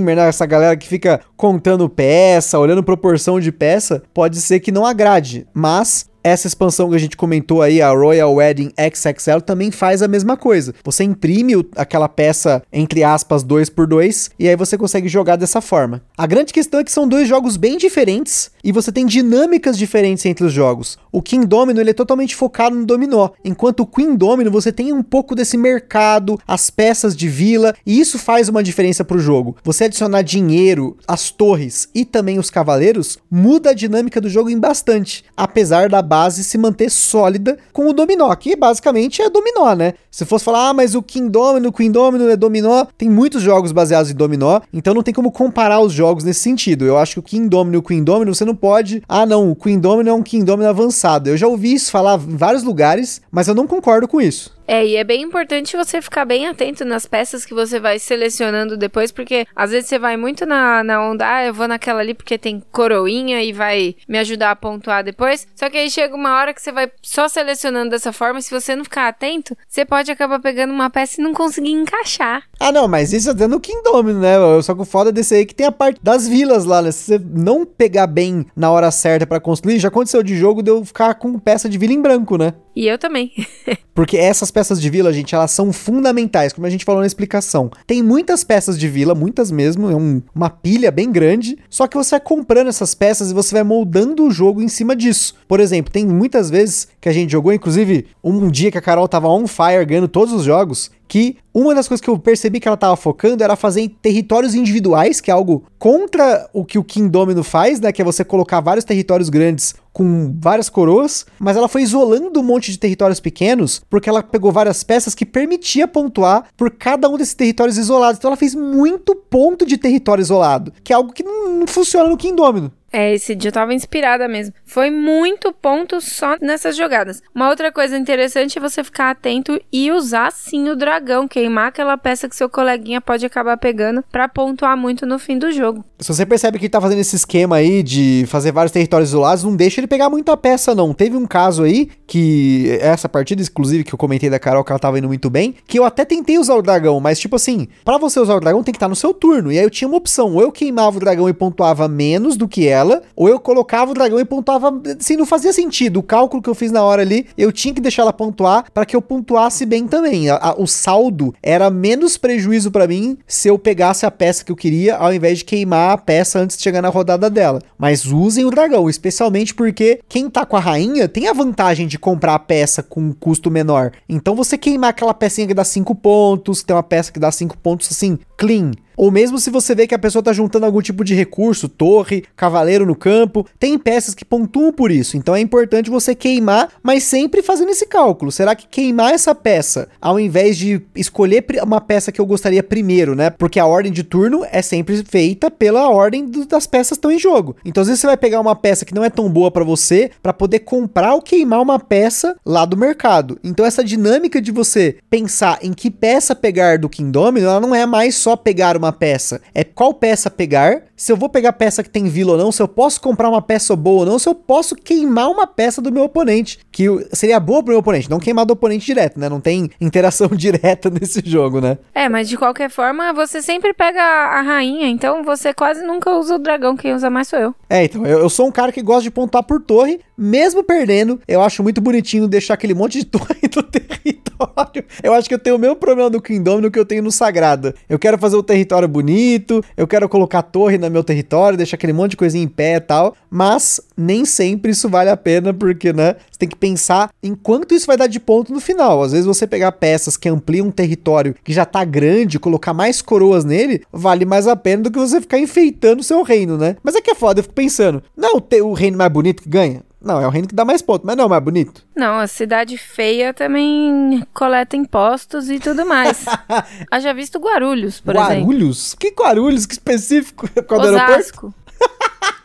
Eurogamer, 0.04 0.16
né, 0.16 0.28
essa 0.28 0.46
galera 0.46 0.76
que 0.76 0.86
fica 0.86 1.20
contando 1.36 1.88
peça, 1.88 2.58
olhando 2.58 2.82
proporção 2.82 3.40
de 3.40 3.50
peça, 3.50 4.02
pode 4.12 4.40
ser 4.40 4.60
que 4.60 4.70
não 4.70 4.84
agrade. 4.84 5.46
Mas 5.54 6.06
essa 6.24 6.46
expansão 6.46 6.88
que 6.88 6.96
a 6.96 6.98
gente 6.98 7.18
comentou 7.18 7.60
aí, 7.60 7.82
a 7.82 7.90
Royal 7.90 8.32
Wedding 8.34 8.72
XXL, 8.78 9.42
também 9.44 9.70
faz 9.70 10.00
a 10.00 10.08
mesma 10.08 10.38
coisa. 10.38 10.74
Você 10.82 11.04
imprime 11.04 11.54
o, 11.54 11.66
aquela 11.76 12.08
peça, 12.08 12.62
entre 12.72 13.04
aspas, 13.04 13.42
2 13.42 13.68
por 13.68 13.86
2 13.86 14.30
e 14.38 14.48
aí 14.48 14.56
você 14.56 14.78
consegue 14.78 15.06
jogar 15.06 15.36
dessa 15.36 15.60
forma. 15.60 16.02
A 16.16 16.26
grande 16.26 16.52
questão 16.52 16.80
é 16.80 16.84
que 16.84 16.90
são 16.90 17.06
dois 17.06 17.28
jogos 17.28 17.58
bem 17.58 17.76
diferentes 17.76 18.50
e 18.64 18.72
você 18.72 18.90
tem 18.90 19.04
dinâmicas 19.04 19.76
diferentes 19.76 20.24
entre 20.24 20.46
os 20.46 20.52
jogos. 20.52 20.96
O 21.12 21.20
King 21.20 21.46
Domino 21.46 21.78
ele 21.78 21.90
é 21.90 21.94
totalmente 21.94 22.34
focado 22.34 22.74
no 22.74 22.86
dominó, 22.86 23.28
enquanto 23.44 23.80
o 23.80 23.86
Queen 23.86 24.16
Domino 24.16 24.50
você 24.50 24.72
tem 24.72 24.92
um 24.92 25.02
pouco 25.02 25.34
desse 25.34 25.58
mercado, 25.58 26.40
as 26.48 26.70
peças 26.70 27.14
de 27.14 27.28
vila, 27.28 27.74
e 27.84 28.00
isso 28.00 28.18
faz 28.18 28.48
uma 28.48 28.62
diferença 28.62 29.04
para 29.04 29.18
o 29.18 29.20
jogo. 29.20 29.56
Você 29.62 29.84
adicionar 29.84 30.22
dinheiro, 30.22 30.96
as 31.06 31.30
torres 31.30 31.88
e 31.94 32.04
também 32.06 32.38
os 32.38 32.48
cavaleiros 32.48 33.18
muda 33.30 33.70
a 33.70 33.74
dinâmica 33.74 34.20
do 34.20 34.30
jogo 34.30 34.48
em 34.48 34.58
bastante, 34.58 35.22
apesar 35.36 35.90
da 35.90 36.00
base 36.14 36.44
se 36.44 36.56
manter 36.56 36.88
sólida 36.88 37.58
com 37.72 37.88
o 37.88 37.92
dominó, 37.92 38.32
que 38.36 38.54
basicamente 38.54 39.20
é 39.20 39.28
dominó, 39.28 39.74
né? 39.74 39.94
Se 40.12 40.24
fosse 40.24 40.44
falar, 40.44 40.68
ah, 40.68 40.72
mas 40.72 40.94
o 40.94 41.02
King 41.02 41.28
Domino, 41.28 41.70
o 41.70 41.72
Queen 41.72 41.90
Domino 41.90 42.30
é 42.30 42.36
dominó, 42.36 42.86
tem 42.96 43.10
muitos 43.10 43.42
jogos 43.42 43.72
baseados 43.72 44.12
em 44.12 44.14
dominó, 44.14 44.60
então 44.72 44.94
não 44.94 45.02
tem 45.02 45.12
como 45.12 45.32
comparar 45.32 45.80
os 45.80 45.92
jogos 45.92 46.22
nesse 46.22 46.38
sentido. 46.38 46.84
Eu 46.84 46.96
acho 46.96 47.14
que 47.14 47.18
o 47.18 47.22
King 47.22 47.48
Domino 47.48 47.74
e 47.74 47.78
o 47.78 47.82
Queen 47.82 48.04
Domino 48.04 48.32
você 48.32 48.44
não 48.44 48.54
pode, 48.54 49.02
ah, 49.08 49.26
não, 49.26 49.50
o 49.50 49.56
Queen 49.56 49.80
Domino 49.80 50.08
é 50.08 50.12
um 50.12 50.22
King 50.22 50.44
Domino 50.44 50.68
avançado. 50.68 51.30
Eu 51.30 51.36
já 51.36 51.48
ouvi 51.48 51.74
isso 51.74 51.90
falar 51.90 52.14
em 52.14 52.36
vários 52.36 52.62
lugares, 52.62 53.20
mas 53.28 53.48
eu 53.48 53.54
não 53.56 53.66
concordo 53.66 54.06
com 54.06 54.20
isso. 54.20 54.53
É, 54.66 54.84
e 54.86 54.96
é 54.96 55.04
bem 55.04 55.22
importante 55.22 55.76
você 55.76 56.00
ficar 56.00 56.24
bem 56.24 56.46
atento 56.46 56.84
nas 56.84 57.06
peças 57.06 57.44
que 57.44 57.52
você 57.52 57.78
vai 57.78 57.98
selecionando 57.98 58.76
depois, 58.76 59.12
porque 59.12 59.46
às 59.54 59.70
vezes 59.70 59.88
você 59.88 59.98
vai 59.98 60.16
muito 60.16 60.46
na, 60.46 60.82
na 60.82 61.02
onda, 61.02 61.26
ah, 61.28 61.44
eu 61.44 61.52
vou 61.52 61.68
naquela 61.68 62.00
ali 62.00 62.14
porque 62.14 62.38
tem 62.38 62.62
coroinha 62.72 63.42
e 63.42 63.52
vai 63.52 63.94
me 64.08 64.18
ajudar 64.18 64.50
a 64.50 64.56
pontuar 64.56 65.04
depois. 65.04 65.46
Só 65.54 65.68
que 65.68 65.76
aí 65.76 65.90
chega 65.90 66.14
uma 66.14 66.36
hora 66.36 66.54
que 66.54 66.62
você 66.62 66.72
vai 66.72 66.90
só 67.02 67.28
selecionando 67.28 67.90
dessa 67.90 68.12
forma, 68.12 68.38
e 68.38 68.42
se 68.42 68.50
você 68.50 68.74
não 68.74 68.84
ficar 68.84 69.08
atento, 69.08 69.56
você 69.68 69.84
pode 69.84 70.10
acabar 70.10 70.40
pegando 70.40 70.72
uma 70.72 70.88
peça 70.88 71.20
e 71.20 71.24
não 71.24 71.34
conseguir 71.34 71.72
encaixar. 71.72 72.42
Ah, 72.58 72.72
não, 72.72 72.88
mas 72.88 73.12
isso 73.12 73.30
é 73.30 73.46
no 73.46 73.60
King 73.60 73.82
Domino, 73.82 74.20
né? 74.20 74.34
Só 74.62 74.74
que 74.74 74.82
o 74.82 74.84
foda 74.84 75.12
desse 75.12 75.34
aí 75.34 75.42
é 75.42 75.44
que 75.44 75.54
tem 75.54 75.66
a 75.66 75.72
parte 75.72 76.00
das 76.02 76.26
vilas 76.26 76.64
lá, 76.64 76.80
né? 76.80 76.90
Se 76.90 77.04
você 77.04 77.24
não 77.24 77.66
pegar 77.66 78.06
bem 78.06 78.46
na 78.56 78.70
hora 78.70 78.90
certa 78.90 79.26
para 79.26 79.40
construir, 79.40 79.78
já 79.78 79.88
aconteceu 79.88 80.22
de 80.22 80.36
jogo 80.36 80.62
de 80.62 80.70
eu 80.70 80.84
ficar 80.84 81.14
com 81.14 81.38
peça 81.38 81.68
de 81.68 81.76
vila 81.76 81.92
em 81.92 82.00
branco, 82.00 82.38
né? 82.38 82.54
E 82.74 82.86
eu 82.86 82.98
também. 82.98 83.32
Porque 83.94 84.16
essas 84.16 84.50
peças 84.54 84.80
de 84.80 84.88
vila, 84.88 85.12
gente, 85.12 85.34
elas 85.34 85.50
são 85.50 85.72
fundamentais, 85.72 86.52
como 86.52 86.66
a 86.66 86.70
gente 86.70 86.84
falou 86.84 87.00
na 87.00 87.06
explicação. 87.06 87.70
Tem 87.86 88.02
muitas 88.02 88.44
peças 88.44 88.78
de 88.78 88.88
vila, 88.88 89.14
muitas 89.14 89.50
mesmo, 89.50 89.90
é 89.90 89.96
um, 89.96 90.22
uma 90.32 90.48
pilha 90.48 90.92
bem 90.92 91.10
grande, 91.10 91.58
só 91.68 91.88
que 91.88 91.96
você 91.96 92.12
vai 92.12 92.20
comprando 92.20 92.68
essas 92.68 92.94
peças 92.94 93.30
e 93.30 93.34
você 93.34 93.52
vai 93.52 93.64
moldando 93.64 94.24
o 94.24 94.30
jogo 94.30 94.62
em 94.62 94.68
cima 94.68 94.94
disso. 94.94 95.34
Por 95.48 95.58
exemplo, 95.58 95.92
tem 95.92 96.06
muitas 96.06 96.48
vezes 96.48 96.86
que 97.00 97.08
a 97.08 97.12
gente 97.12 97.32
jogou, 97.32 97.52
inclusive 97.52 98.06
um 98.22 98.48
dia 98.48 98.70
que 98.70 98.78
a 98.78 98.82
Carol 98.82 99.08
tava 99.08 99.28
on 99.28 99.46
fire 99.48 99.84
ganhando 99.84 100.08
todos 100.08 100.32
os 100.32 100.44
jogos, 100.44 100.90
que 101.06 101.36
uma 101.52 101.74
das 101.74 101.86
coisas 101.86 102.02
que 102.02 102.10
eu 102.10 102.18
percebi 102.18 102.58
que 102.58 102.66
ela 102.66 102.76
tava 102.76 102.96
focando 102.96 103.44
era 103.44 103.56
fazer 103.56 103.82
em 103.82 103.88
territórios 103.88 104.54
individuais, 104.54 105.20
que 105.20 105.30
é 105.30 105.34
algo 105.34 105.64
contra 105.78 106.48
o 106.52 106.64
que 106.64 106.78
o 106.78 106.84
King 106.84 107.08
Domino 107.08 107.44
faz, 107.44 107.80
né? 107.80 107.92
Que 107.92 108.02
é 108.02 108.04
você 108.04 108.24
colocar 108.24 108.60
vários 108.60 108.84
territórios 108.84 109.28
grandes 109.28 109.74
com 109.92 110.34
várias 110.40 110.68
coroas, 110.68 111.24
mas 111.38 111.56
ela 111.56 111.68
foi 111.68 111.82
isolando 111.82 112.40
um 112.40 112.42
monte 112.42 112.72
de 112.72 112.78
territórios 112.78 113.20
pequenos, 113.20 113.80
porque 113.88 114.08
ela 114.08 114.24
pegou 114.24 114.50
várias 114.50 114.82
peças 114.82 115.14
que 115.14 115.24
permitia 115.24 115.86
pontuar 115.86 116.46
por 116.56 116.68
cada 116.72 117.08
um 117.08 117.16
desses 117.16 117.34
territórios 117.34 117.78
isolados. 117.78 118.18
Então 118.18 118.30
ela 118.30 118.36
fez 118.36 118.56
muito 118.56 119.14
ponto 119.14 119.64
de 119.64 119.78
território 119.78 120.20
isolado, 120.20 120.72
que 120.82 120.92
é 120.92 120.96
algo 120.96 121.12
que 121.12 121.22
não 121.22 121.64
funciona 121.68 122.08
no 122.08 122.16
King 122.16 122.34
Domino. 122.34 122.72
É, 122.94 123.12
esse 123.12 123.34
dia 123.34 123.48
eu 123.48 123.52
tava 123.52 123.74
inspirada 123.74 124.28
mesmo. 124.28 124.54
Foi 124.64 124.88
muito 124.88 125.52
ponto 125.52 126.00
só 126.00 126.36
nessas 126.40 126.76
jogadas. 126.76 127.20
Uma 127.34 127.50
outra 127.50 127.72
coisa 127.72 127.98
interessante 127.98 128.56
é 128.56 128.60
você 128.60 128.84
ficar 128.84 129.10
atento 129.10 129.60
e 129.72 129.90
usar 129.90 130.30
sim 130.30 130.68
o 130.68 130.76
dragão, 130.76 131.26
queimar 131.26 131.66
aquela 131.66 131.98
peça 131.98 132.28
que 132.28 132.36
seu 132.36 132.48
coleguinha 132.48 133.00
pode 133.00 133.26
acabar 133.26 133.56
pegando 133.56 134.00
para 134.12 134.28
pontuar 134.28 134.76
muito 134.76 135.04
no 135.04 135.18
fim 135.18 135.36
do 135.36 135.50
jogo. 135.50 135.84
Se 135.98 136.14
você 136.14 136.24
percebe 136.24 136.56
que 136.56 136.66
ele 136.66 136.70
tá 136.70 136.80
fazendo 136.80 137.00
esse 137.00 137.16
esquema 137.16 137.56
aí 137.56 137.82
de 137.82 138.26
fazer 138.28 138.52
vários 138.52 138.70
territórios 138.70 139.10
isolados, 139.10 139.42
não 139.42 139.56
deixa 139.56 139.80
ele 139.80 139.88
pegar 139.88 140.08
muita 140.08 140.36
peça, 140.36 140.72
não. 140.72 140.94
Teve 140.94 141.16
um 141.16 141.26
caso 141.26 141.64
aí, 141.64 141.88
que 142.06 142.78
essa 142.80 143.08
partida, 143.08 143.42
inclusive, 143.42 143.82
que 143.82 143.92
eu 143.92 143.98
comentei 143.98 144.30
da 144.30 144.38
Carol, 144.38 144.62
que 144.62 144.70
ela 144.70 144.78
tava 144.78 145.00
indo 145.00 145.08
muito 145.08 145.28
bem, 145.28 145.56
que 145.66 145.80
eu 145.80 145.84
até 145.84 146.04
tentei 146.04 146.38
usar 146.38 146.54
o 146.54 146.62
dragão, 146.62 147.00
mas 147.00 147.18
tipo 147.18 147.34
assim, 147.34 147.66
para 147.84 147.98
você 147.98 148.20
usar 148.20 148.36
o 148.36 148.40
dragão 148.40 148.62
tem 148.62 148.70
que 148.70 148.76
estar 148.76 148.86
tá 148.86 148.90
no 148.90 148.94
seu 148.94 149.12
turno. 149.12 149.50
E 149.50 149.58
aí 149.58 149.64
eu 149.64 149.70
tinha 149.70 149.88
uma 149.88 149.96
opção, 149.96 150.34
ou 150.34 150.42
eu 150.42 150.52
queimava 150.52 150.96
o 150.96 151.00
dragão 151.00 151.28
e 151.28 151.32
pontuava 151.32 151.88
menos 151.88 152.36
do 152.36 152.46
que 152.46 152.68
ela, 152.68 152.83
dela, 152.84 153.02
ou 153.16 153.28
eu 153.28 153.40
colocava 153.40 153.90
o 153.90 153.94
dragão 153.94 154.20
e 154.20 154.24
pontuava. 154.24 154.80
Assim, 154.98 155.16
não 155.16 155.26
fazia 155.26 155.52
sentido. 155.52 155.98
O 155.98 156.02
cálculo 156.02 156.42
que 156.42 156.48
eu 156.48 156.54
fiz 156.54 156.70
na 156.70 156.82
hora 156.82 157.02
ali, 157.02 157.26
eu 157.36 157.50
tinha 157.50 157.74
que 157.74 157.80
deixar 157.80 158.02
ela 158.02 158.12
pontuar 158.12 158.66
para 158.72 158.84
que 158.84 158.94
eu 158.94 159.02
pontuasse 159.02 159.64
bem 159.64 159.86
também. 159.86 160.28
A, 160.28 160.36
a, 160.36 160.54
o 160.54 160.66
saldo 160.66 161.34
era 161.42 161.70
menos 161.70 162.16
prejuízo 162.16 162.70
para 162.70 162.86
mim 162.86 163.16
se 163.26 163.48
eu 163.48 163.58
pegasse 163.58 164.04
a 164.04 164.10
peça 164.10 164.44
que 164.44 164.52
eu 164.52 164.56
queria, 164.56 164.96
ao 164.96 165.12
invés 165.12 165.38
de 165.38 165.44
queimar 165.44 165.92
a 165.92 165.98
peça 165.98 166.38
antes 166.38 166.56
de 166.56 166.62
chegar 166.62 166.82
na 166.82 166.88
rodada 166.88 167.30
dela. 167.30 167.60
Mas 167.78 168.04
usem 168.04 168.44
o 168.44 168.50
dragão, 168.50 168.88
especialmente 168.88 169.54
porque 169.54 170.00
quem 170.08 170.28
tá 170.28 170.44
com 170.44 170.56
a 170.56 170.60
rainha 170.60 171.08
tem 171.08 171.28
a 171.28 171.32
vantagem 171.32 171.86
de 171.86 171.98
comprar 171.98 172.34
a 172.34 172.38
peça 172.38 172.82
com 172.82 173.00
um 173.00 173.12
custo 173.12 173.50
menor. 173.50 173.92
Então 174.08 174.34
você 174.34 174.58
queimar 174.58 174.90
aquela 174.90 175.14
pecinha 175.14 175.46
que 175.46 175.54
dá 175.54 175.64
5 175.64 175.94
pontos, 175.94 176.62
tem 176.62 176.74
uma 176.76 176.82
peça 176.82 177.12
que 177.12 177.18
dá 177.18 177.30
5 177.30 177.56
pontos 177.58 177.88
assim, 177.90 178.18
clean 178.36 178.72
ou 178.96 179.10
mesmo 179.10 179.38
se 179.38 179.50
você 179.50 179.74
vê 179.74 179.86
que 179.86 179.94
a 179.94 179.98
pessoa 179.98 180.20
está 180.20 180.32
juntando 180.32 180.66
algum 180.66 180.80
tipo 180.80 181.04
de 181.04 181.14
recurso, 181.14 181.68
torre, 181.68 182.24
cavaleiro 182.36 182.86
no 182.86 182.94
campo, 182.94 183.46
tem 183.58 183.78
peças 183.78 184.14
que 184.14 184.24
pontuam 184.24 184.72
por 184.72 184.90
isso. 184.90 185.16
Então 185.16 185.34
é 185.34 185.40
importante 185.40 185.90
você 185.90 186.14
queimar, 186.14 186.68
mas 186.82 187.04
sempre 187.04 187.42
fazendo 187.42 187.70
esse 187.70 187.86
cálculo. 187.86 188.32
Será 188.32 188.54
que 188.54 188.66
queimar 188.66 189.12
essa 189.12 189.34
peça, 189.34 189.88
ao 190.00 190.18
invés 190.18 190.56
de 190.56 190.80
escolher 190.94 191.44
uma 191.62 191.80
peça 191.80 192.12
que 192.12 192.20
eu 192.20 192.26
gostaria 192.26 192.62
primeiro, 192.62 193.14
né? 193.14 193.30
Porque 193.30 193.58
a 193.58 193.66
ordem 193.66 193.92
de 193.92 194.02
turno 194.02 194.44
é 194.50 194.62
sempre 194.62 195.02
feita 195.04 195.50
pela 195.50 195.88
ordem 195.88 196.26
do, 196.26 196.46
das 196.46 196.66
peças 196.66 196.90
que 196.90 196.94
estão 196.94 197.10
em 197.10 197.18
jogo. 197.18 197.56
Então 197.64 197.80
às 197.80 197.88
vezes 197.88 198.00
você 198.00 198.06
vai 198.06 198.16
pegar 198.16 198.40
uma 198.40 198.56
peça 198.56 198.84
que 198.84 198.94
não 198.94 199.04
é 199.04 199.10
tão 199.10 199.28
boa 199.28 199.50
para 199.50 199.64
você, 199.64 200.10
para 200.22 200.32
poder 200.32 200.60
comprar 200.60 201.14
ou 201.14 201.22
queimar 201.22 201.60
uma 201.60 201.78
peça 201.78 202.36
lá 202.44 202.64
do 202.64 202.76
mercado. 202.76 203.38
Então 203.42 203.66
essa 203.66 203.84
dinâmica 203.84 204.40
de 204.40 204.52
você 204.52 204.96
pensar 205.10 205.58
em 205.62 205.72
que 205.72 205.90
peça 205.90 206.34
pegar 206.34 206.78
do 206.78 206.88
Kingdom, 206.88 207.36
ela 207.36 207.60
não 207.60 207.74
é 207.74 207.86
mais 207.86 208.14
só 208.14 208.36
pegar 208.36 208.76
uma 208.76 208.83
peça. 208.92 209.40
É 209.54 209.64
qual 209.64 209.94
peça 209.94 210.30
pegar, 210.30 210.84
se 210.96 211.12
eu 211.12 211.16
vou 211.16 211.28
pegar 211.28 211.52
peça 211.52 211.82
que 211.82 211.90
tem 211.90 212.04
vila 212.04 212.32
ou 212.32 212.38
não, 212.38 212.52
se 212.52 212.62
eu 212.62 212.68
posso 212.68 213.00
comprar 213.00 213.28
uma 213.28 213.42
peça 213.42 213.74
boa 213.74 214.00
ou 214.00 214.06
não, 214.06 214.18
se 214.18 214.28
eu 214.28 214.34
posso 214.34 214.74
queimar 214.74 215.30
uma 215.30 215.46
peça 215.46 215.80
do 215.82 215.92
meu 215.92 216.04
oponente, 216.04 216.58
que 216.70 216.86
seria 217.12 217.40
boa 217.40 217.62
pro 217.62 217.72
meu 217.72 217.80
oponente, 217.80 218.10
não 218.10 218.20
queimar 218.20 218.46
do 218.46 218.52
oponente 218.52 218.86
direto, 218.86 219.18
né? 219.18 219.28
Não 219.28 219.40
tem 219.40 219.70
interação 219.80 220.28
direta 220.34 220.90
nesse 220.90 221.22
jogo, 221.24 221.60
né? 221.60 221.78
É, 221.94 222.08
mas 222.08 222.28
de 222.28 222.36
qualquer 222.36 222.70
forma, 222.70 223.12
você 223.12 223.42
sempre 223.42 223.72
pega 223.72 224.00
a 224.02 224.40
rainha, 224.40 224.88
então 224.88 225.24
você 225.24 225.52
quase 225.52 225.84
nunca 225.84 226.10
usa 226.10 226.36
o 226.36 226.38
dragão, 226.38 226.76
quem 226.76 226.94
usa 226.94 227.10
mais 227.10 227.28
sou 227.28 227.38
eu. 227.38 227.54
É, 227.68 227.84
então, 227.84 228.06
eu, 228.06 228.20
eu 228.20 228.28
sou 228.28 228.46
um 228.46 228.52
cara 228.52 228.72
que 228.72 228.82
gosta 228.82 229.02
de 229.02 229.10
pontuar 229.10 229.42
por 229.44 229.60
torre, 229.60 230.00
mesmo 230.16 230.62
perdendo, 230.62 231.20
eu 231.26 231.42
acho 231.42 231.62
muito 231.62 231.80
bonitinho 231.80 232.28
deixar 232.28 232.54
aquele 232.54 232.74
monte 232.74 232.98
de 232.98 233.04
torre 233.06 233.48
do 233.50 233.62
território. 233.62 234.84
Eu 235.02 235.12
acho 235.12 235.28
que 235.28 235.34
eu 235.34 235.38
tenho 235.38 235.56
o 235.56 235.58
mesmo 235.58 235.76
problema 235.76 236.10
do 236.10 236.20
Kingdom 236.20 236.70
que 236.70 236.78
eu 236.78 236.84
tenho 236.84 237.02
no 237.02 237.10
Sagrada. 237.10 237.74
Eu 237.88 237.98
quero 237.98 238.18
fazer 238.18 238.36
o 238.36 238.42
território 238.42 238.88
bonito, 238.88 239.62
eu 239.76 239.86
quero 239.86 240.08
colocar 240.08 240.42
torre 240.42 240.78
no 240.88 240.92
meu 240.92 241.04
território, 241.04 241.56
deixar 241.56 241.76
aquele 241.76 241.92
monte 241.92 242.12
de 242.12 242.16
coisinha 242.16 242.44
em 242.44 242.48
pé 242.48 242.76
e 242.76 242.80
tal, 242.80 243.16
mas 243.30 243.80
nem 243.96 244.24
sempre 244.24 244.70
isso 244.70 244.88
vale 244.88 245.10
a 245.10 245.16
pena, 245.16 245.52
porque, 245.52 245.92
né, 245.92 246.16
você 246.30 246.38
tem 246.38 246.48
que 246.48 246.56
pensar 246.56 247.10
em 247.22 247.34
quanto 247.34 247.74
isso 247.74 247.86
vai 247.86 247.96
dar 247.96 248.06
de 248.06 248.20
ponto 248.20 248.52
no 248.52 248.60
final. 248.60 249.02
Às 249.02 249.12
vezes 249.12 249.26
você 249.26 249.46
pegar 249.46 249.72
peças 249.72 250.16
que 250.16 250.28
ampliam 250.28 250.66
um 250.66 250.70
território 250.70 251.34
que 251.42 251.52
já 251.52 251.64
tá 251.64 251.84
grande, 251.84 252.38
colocar 252.38 252.74
mais 252.74 253.00
coroas 253.00 253.44
nele, 253.44 253.82
vale 253.92 254.24
mais 254.24 254.46
a 254.46 254.56
pena 254.56 254.84
do 254.84 254.90
que 254.90 254.98
você 254.98 255.20
ficar 255.20 255.38
enfeitando 255.38 256.00
o 256.00 256.04
seu 256.04 256.22
reino, 256.22 256.56
né? 256.56 256.76
Mas 256.82 256.94
é 256.94 257.00
que 257.00 257.10
é 257.10 257.14
foda, 257.14 257.40
eu 257.40 257.42
fico 257.42 257.54
pensando, 257.54 258.02
não 258.16 258.42
é 258.50 258.62
o 258.62 258.72
reino 258.72 258.98
mais 258.98 259.10
bonito 259.10 259.42
que 259.42 259.48
ganha? 259.48 259.82
Não, 260.04 260.20
é 260.20 260.26
o 260.26 260.30
reino 260.30 260.46
que 260.46 260.54
dá 260.54 260.64
mais 260.64 260.82
pontos, 260.82 261.06
mas 261.06 261.16
não 261.16 261.24
é 261.24 261.26
o 261.26 261.30
mais 261.30 261.42
bonito. 261.42 261.82
Não, 261.96 262.18
a 262.18 262.26
cidade 262.26 262.76
feia 262.76 263.32
também 263.32 264.22
coleta 264.34 264.76
impostos 264.76 265.48
e 265.48 265.58
tudo 265.58 265.86
mais. 265.86 266.26
Haja 266.90 267.14
visto 267.14 267.38
Guarulhos, 267.38 268.00
por 268.00 268.14
Guarulhos? 268.14 268.36
exemplo. 268.36 268.52
Guarulhos? 268.52 268.94
Que 268.94 269.08
Guarulhos? 269.10 269.66
Que 269.66 269.72
específico? 269.72 270.46
Qual 270.68 270.80
Osasco. 270.80 271.54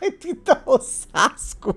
então, 0.26 0.56
Osasco. 0.64 1.76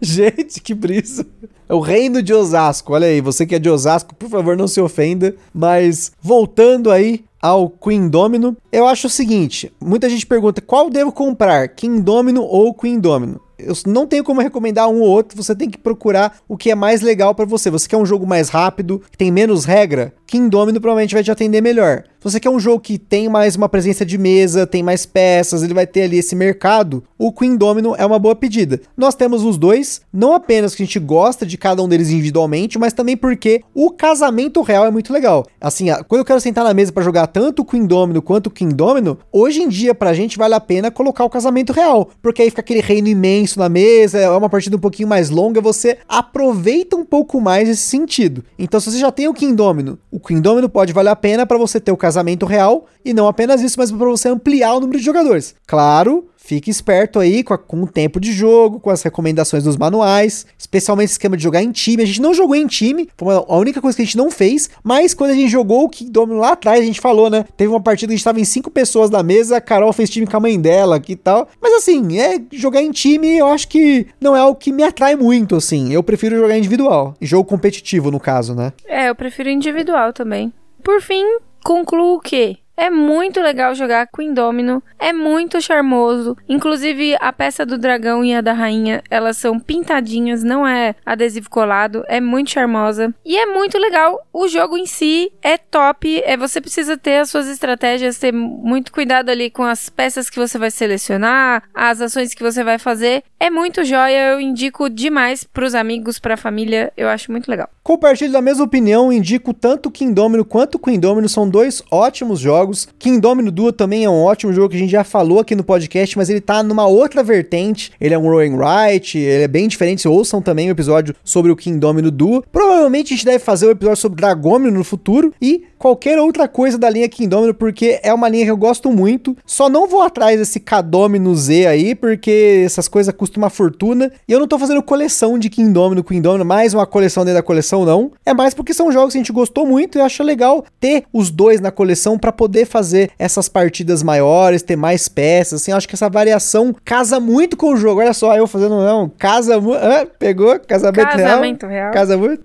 Gente, 0.00 0.60
que 0.62 0.72
brisa. 0.72 1.26
É 1.68 1.74
o 1.74 1.80
reino 1.80 2.22
de 2.22 2.32
Osasco. 2.32 2.94
Olha 2.94 3.06
aí, 3.06 3.20
você 3.20 3.44
que 3.44 3.54
é 3.54 3.58
de 3.58 3.68
Osasco, 3.68 4.14
por 4.14 4.30
favor, 4.30 4.56
não 4.56 4.66
se 4.66 4.80
ofenda. 4.80 5.36
Mas 5.52 6.12
voltando 6.22 6.90
aí 6.90 7.22
ao 7.40 7.68
Queen 7.68 8.08
Domino, 8.08 8.56
eu 8.72 8.86
acho 8.86 9.08
o 9.08 9.10
seguinte: 9.10 9.70
muita 9.78 10.08
gente 10.08 10.26
pergunta 10.26 10.62
qual 10.62 10.88
devo 10.88 11.12
comprar, 11.12 11.68
King 11.68 12.00
Domino 12.00 12.42
ou 12.42 12.72
Queen 12.72 12.98
Domino 12.98 13.40
eu 13.64 13.74
não 13.86 14.06
tenho 14.06 14.24
como 14.24 14.40
recomendar 14.40 14.88
um 14.88 15.00
ou 15.00 15.08
outro, 15.08 15.36
você 15.36 15.54
tem 15.54 15.68
que 15.68 15.78
procurar 15.78 16.38
o 16.48 16.56
que 16.56 16.70
é 16.70 16.74
mais 16.74 17.00
legal 17.00 17.34
para 17.34 17.44
você. 17.44 17.70
Você 17.70 17.88
quer 17.88 17.96
um 17.96 18.06
jogo 18.06 18.26
mais 18.26 18.48
rápido, 18.48 19.02
que 19.10 19.18
tem 19.18 19.30
menos 19.30 19.64
regra? 19.64 20.12
King 20.26 20.48
Domino 20.48 20.80
provavelmente 20.80 21.14
vai 21.14 21.22
te 21.22 21.30
atender 21.30 21.60
melhor. 21.60 22.04
Se 22.20 22.24
você 22.24 22.38
quer 22.38 22.50
um 22.50 22.60
jogo 22.60 22.80
que 22.80 22.98
tem 22.98 23.30
mais 23.30 23.56
uma 23.56 23.66
presença 23.66 24.04
de 24.04 24.18
mesa, 24.18 24.66
tem 24.66 24.82
mais 24.82 25.06
peças, 25.06 25.62
ele 25.62 25.72
vai 25.72 25.86
ter 25.86 26.02
ali 26.02 26.18
esse 26.18 26.36
mercado, 26.36 27.02
o 27.16 27.32
Queen 27.32 27.56
Domino 27.56 27.94
é 27.96 28.04
uma 28.04 28.18
boa 28.18 28.36
pedida. 28.36 28.78
Nós 28.94 29.14
temos 29.14 29.42
os 29.42 29.56
dois, 29.56 30.02
não 30.12 30.34
apenas 30.34 30.74
que 30.74 30.82
a 30.82 30.84
gente 30.84 30.98
gosta 30.98 31.46
de 31.46 31.56
cada 31.56 31.82
um 31.82 31.88
deles 31.88 32.10
individualmente, 32.10 32.78
mas 32.78 32.92
também 32.92 33.16
porque 33.16 33.62
o 33.74 33.90
casamento 33.90 34.60
real 34.60 34.84
é 34.84 34.90
muito 34.90 35.14
legal. 35.14 35.46
Assim, 35.58 35.86
quando 36.08 36.18
eu 36.18 36.24
quero 36.26 36.42
sentar 36.42 36.62
na 36.62 36.74
mesa 36.74 36.92
para 36.92 37.02
jogar 37.02 37.26
tanto 37.26 37.62
o 37.62 37.64
Queen 37.64 37.86
Domino 37.86 38.20
quanto 38.20 38.48
o 38.48 38.50
King 38.50 38.74
Domino, 38.74 39.16
hoje 39.32 39.62
em 39.62 39.68
dia 39.70 39.94
pra 39.94 40.12
gente 40.12 40.36
vale 40.36 40.52
a 40.52 40.60
pena 40.60 40.90
colocar 40.90 41.24
o 41.24 41.30
casamento 41.30 41.72
real, 41.72 42.10
porque 42.20 42.42
aí 42.42 42.50
fica 42.50 42.60
aquele 42.60 42.82
reino 42.82 43.08
imenso 43.08 43.58
na 43.58 43.70
mesa, 43.70 44.18
é 44.18 44.28
uma 44.28 44.50
partida 44.50 44.76
um 44.76 44.80
pouquinho 44.80 45.08
mais 45.08 45.30
longa, 45.30 45.58
você 45.58 45.96
aproveita 46.06 46.96
um 46.96 47.04
pouco 47.04 47.40
mais 47.40 47.66
esse 47.66 47.80
sentido. 47.80 48.44
Então, 48.58 48.78
se 48.78 48.90
você 48.90 48.98
já 48.98 49.10
tem 49.10 49.26
o 49.26 49.32
King 49.32 49.54
Domino, 49.54 49.98
o 50.10 50.20
King 50.20 50.42
Domino 50.42 50.68
pode 50.68 50.92
valer 50.92 51.08
a 51.08 51.16
pena 51.16 51.46
para 51.46 51.56
você 51.56 51.80
ter 51.80 51.90
o 51.90 51.96
casamento 51.96 52.09
real 52.46 52.86
e 53.04 53.12
não 53.12 53.26
apenas 53.26 53.60
isso, 53.62 53.78
mas 53.78 53.90
para 53.90 54.08
você 54.08 54.28
ampliar 54.28 54.74
o 54.74 54.80
número 54.80 54.98
de 54.98 55.04
jogadores. 55.04 55.54
Claro, 55.66 56.30
Fique 56.50 56.68
esperto 56.68 57.20
aí 57.20 57.44
com, 57.44 57.54
a, 57.54 57.58
com, 57.58 57.82
o 57.82 57.86
tempo 57.86 58.18
de 58.18 58.32
jogo, 58.32 58.80
com 58.80 58.90
as 58.90 59.02
recomendações 59.02 59.62
dos 59.62 59.76
manuais, 59.76 60.46
especialmente 60.58 61.04
esse 61.04 61.14
esquema 61.14 61.36
de 61.36 61.42
jogar 61.44 61.62
em 61.62 61.70
time. 61.70 62.02
A 62.02 62.06
gente 62.06 62.20
não 62.20 62.34
jogou 62.34 62.56
em 62.56 62.66
time, 62.66 63.08
foi 63.16 63.34
a 63.36 63.54
única 63.54 63.80
coisa 63.80 63.94
que 63.94 64.02
a 64.02 64.04
gente 64.04 64.16
não 64.16 64.32
fez, 64.32 64.68
mas 64.82 65.14
quando 65.14 65.30
a 65.30 65.34
gente 65.34 65.48
jogou 65.48 65.84
o 65.84 65.88
King 65.88 66.10
Domino 66.10 66.40
lá 66.40 66.52
atrás, 66.52 66.80
a 66.80 66.84
gente 66.84 67.00
falou, 67.00 67.30
né? 67.30 67.44
Teve 67.56 67.70
uma 67.70 67.80
partida 67.80 68.08
que 68.08 68.14
a 68.14 68.16
gente 68.16 68.24
tava 68.24 68.40
em 68.40 68.44
cinco 68.44 68.68
pessoas 68.68 69.10
na 69.10 69.22
mesa, 69.22 69.58
a 69.58 69.60
Carol 69.60 69.92
fez 69.92 70.10
time 70.10 70.26
com 70.26 70.36
a 70.36 70.40
mãe 70.40 70.58
dela 70.58 71.00
e 71.06 71.14
tal. 71.14 71.46
Mas 71.60 71.72
assim, 71.74 72.18
é 72.18 72.40
jogar 72.50 72.82
em 72.82 72.90
time, 72.90 73.38
eu 73.38 73.46
acho 73.46 73.68
que 73.68 74.08
não 74.20 74.34
é 74.34 74.40
algo 74.40 74.58
que 74.58 74.72
me 74.72 74.82
atrai 74.82 75.14
muito, 75.14 75.54
assim. 75.54 75.92
Eu 75.92 76.02
prefiro 76.02 76.36
jogar 76.36 76.58
individual. 76.58 77.14
Jogo 77.20 77.48
competitivo, 77.48 78.10
no 78.10 78.18
caso, 78.18 78.56
né? 78.56 78.72
É, 78.88 79.08
eu 79.08 79.14
prefiro 79.14 79.50
individual 79.50 80.12
também. 80.12 80.52
Por 80.82 81.00
fim, 81.00 81.24
concluo 81.62 82.20
que 82.20 82.58
é 82.80 82.88
muito 82.88 83.42
legal 83.42 83.74
jogar 83.74 84.06
com 84.06 84.22
Indomino, 84.22 84.82
é 84.98 85.12
muito 85.12 85.60
charmoso. 85.60 86.34
Inclusive, 86.48 87.14
a 87.20 87.30
peça 87.30 87.66
do 87.66 87.76
dragão 87.76 88.24
e 88.24 88.34
a 88.34 88.40
da 88.40 88.54
rainha, 88.54 89.02
elas 89.10 89.36
são 89.36 89.60
pintadinhas, 89.60 90.42
não 90.42 90.66
é 90.66 90.94
adesivo 91.04 91.50
colado, 91.50 92.02
é 92.08 92.22
muito 92.22 92.52
charmosa. 92.52 93.14
E 93.22 93.36
é 93.36 93.44
muito 93.44 93.76
legal. 93.76 94.26
O 94.32 94.48
jogo 94.48 94.78
em 94.78 94.86
si 94.86 95.30
é 95.42 95.58
top. 95.58 96.22
É, 96.24 96.38
você 96.38 96.58
precisa 96.58 96.96
ter 96.96 97.18
as 97.18 97.28
suas 97.28 97.48
estratégias, 97.48 98.18
ter 98.18 98.32
muito 98.32 98.92
cuidado 98.92 99.28
ali 99.28 99.50
com 99.50 99.62
as 99.62 99.90
peças 99.90 100.30
que 100.30 100.38
você 100.38 100.56
vai 100.56 100.70
selecionar, 100.70 101.64
as 101.74 102.00
ações 102.00 102.32
que 102.32 102.42
você 102.42 102.64
vai 102.64 102.78
fazer. 102.78 103.22
É 103.38 103.50
muito 103.50 103.84
joia, 103.84 104.32
eu 104.32 104.40
indico 104.40 104.88
demais 104.88 105.44
pros 105.44 105.74
amigos, 105.74 106.18
pra 106.18 106.34
família, 106.34 106.90
eu 106.96 107.10
acho 107.10 107.30
muito 107.30 107.50
legal. 107.50 107.68
Compartilho 107.90 108.30
da 108.30 108.40
mesma 108.40 108.62
opinião, 108.62 109.12
indico 109.12 109.52
tanto 109.52 109.90
King 109.90 110.14
Domino 110.14 110.44
quanto 110.44 110.78
Queen 110.78 111.00
Domino, 111.00 111.28
são 111.28 111.50
dois 111.50 111.82
ótimos 111.90 112.38
jogos. 112.38 112.86
King 113.00 113.18
Domino 113.18 113.50
Duo 113.50 113.72
também 113.72 114.04
é 114.04 114.08
um 114.08 114.22
ótimo 114.22 114.52
jogo 114.52 114.68
que 114.68 114.76
a 114.76 114.78
gente 114.78 114.92
já 114.92 115.02
falou 115.02 115.40
aqui 115.40 115.56
no 115.56 115.64
podcast, 115.64 116.16
mas 116.16 116.30
ele 116.30 116.40
tá 116.40 116.62
numa 116.62 116.86
outra 116.86 117.20
vertente. 117.24 117.90
Ele 118.00 118.14
é 118.14 118.18
um 118.18 118.22
Rowan 118.22 118.54
Wright, 118.54 119.18
ele 119.18 119.42
é 119.42 119.48
bem 119.48 119.66
diferente. 119.66 120.06
Ouçam 120.06 120.40
também 120.40 120.68
o 120.68 120.70
episódio 120.70 121.16
sobre 121.24 121.50
o 121.50 121.56
King 121.56 121.80
Domino 121.80 122.12
Duo. 122.12 122.44
Provavelmente 122.52 123.12
a 123.12 123.16
gente 123.16 123.26
deve 123.26 123.40
fazer 123.40 123.66
o 123.66 123.70
um 123.70 123.72
episódio 123.72 124.00
sobre 124.00 124.20
Dragomino 124.20 124.78
no 124.78 124.84
futuro 124.84 125.34
e 125.42 125.64
qualquer 125.80 126.18
outra 126.18 126.46
coisa 126.46 126.76
da 126.76 126.90
linha 126.90 127.08
King 127.08 127.26
Domino, 127.26 127.54
porque 127.54 127.98
é 128.02 128.12
uma 128.12 128.28
linha 128.28 128.44
que 128.44 128.50
eu 128.50 128.56
gosto 128.56 128.92
muito. 128.92 129.34
Só 129.46 129.70
não 129.70 129.88
vou 129.88 130.02
atrás 130.02 130.38
desse 130.38 130.60
K-Domino 130.60 131.34
Z 131.34 131.66
aí, 131.66 131.94
porque 131.94 132.62
essas 132.66 132.86
coisas 132.86 133.14
custam 133.14 133.42
uma 133.42 133.48
fortuna. 133.48 134.12
E 134.28 134.32
eu 134.32 134.38
não 134.38 134.46
tô 134.46 134.58
fazendo 134.58 134.82
coleção 134.82 135.38
de 135.38 135.48
King 135.48 135.72
Domino, 135.72 136.04
Queen 136.04 136.20
Domino, 136.20 136.44
mais 136.44 136.74
uma 136.74 136.86
coleção 136.86 137.24
dentro 137.24 137.38
da 137.38 137.42
coleção, 137.42 137.86
não. 137.86 138.12
É 138.26 138.34
mais 138.34 138.52
porque 138.52 138.74
são 138.74 138.92
jogos 138.92 139.14
que 139.14 139.18
a 139.18 139.20
gente 139.20 139.32
gostou 139.32 139.66
muito 139.66 139.96
e 139.96 140.00
eu 140.00 140.04
acho 140.04 140.22
legal 140.22 140.64
ter 140.78 141.04
os 141.10 141.30
dois 141.30 141.62
na 141.62 141.70
coleção 141.70 142.18
para 142.18 142.30
poder 142.30 142.66
fazer 142.66 143.10
essas 143.18 143.48
partidas 143.48 144.02
maiores, 144.02 144.60
ter 144.60 144.76
mais 144.76 145.08
peças. 145.08 145.62
Assim, 145.62 145.70
eu 145.70 145.78
acho 145.78 145.88
que 145.88 145.94
essa 145.94 146.10
variação 146.10 146.76
casa 146.84 147.18
muito 147.18 147.56
com 147.56 147.72
o 147.72 147.76
jogo. 147.76 148.00
Olha 148.00 148.12
só, 148.12 148.36
eu 148.36 148.46
fazendo 148.46 148.76
não, 148.76 149.08
casa 149.08 149.58
muito. 149.58 149.82
Ah, 149.82 150.06
pegou? 150.18 150.60
Casamento, 150.60 151.08
Casamento 151.08 151.66
real. 151.66 151.84
real. 151.84 151.92
Casa 151.92 152.18
muito. 152.18 152.44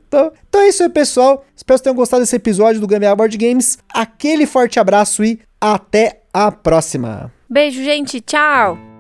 Então 0.56 0.64
é 0.64 0.70
isso 0.70 0.84
aí, 0.84 0.90
pessoal. 0.90 1.44
Espero 1.54 1.78
que 1.78 1.84
tenham 1.84 1.96
gostado 1.98 2.24
desse 2.24 2.38
episódio 2.38 2.80
do 2.80 2.88
Gambiarra 2.88 3.18
Board 3.18 3.38
Games. 3.38 3.78
Aquele 3.94 4.46
forte 4.46 4.80
abraço 4.80 5.22
e 5.22 5.38
até 5.60 6.22
a 6.34 6.50
próxima. 6.50 7.30
Beijo, 7.50 7.84
gente. 7.84 8.22
Tchau. 8.22 8.95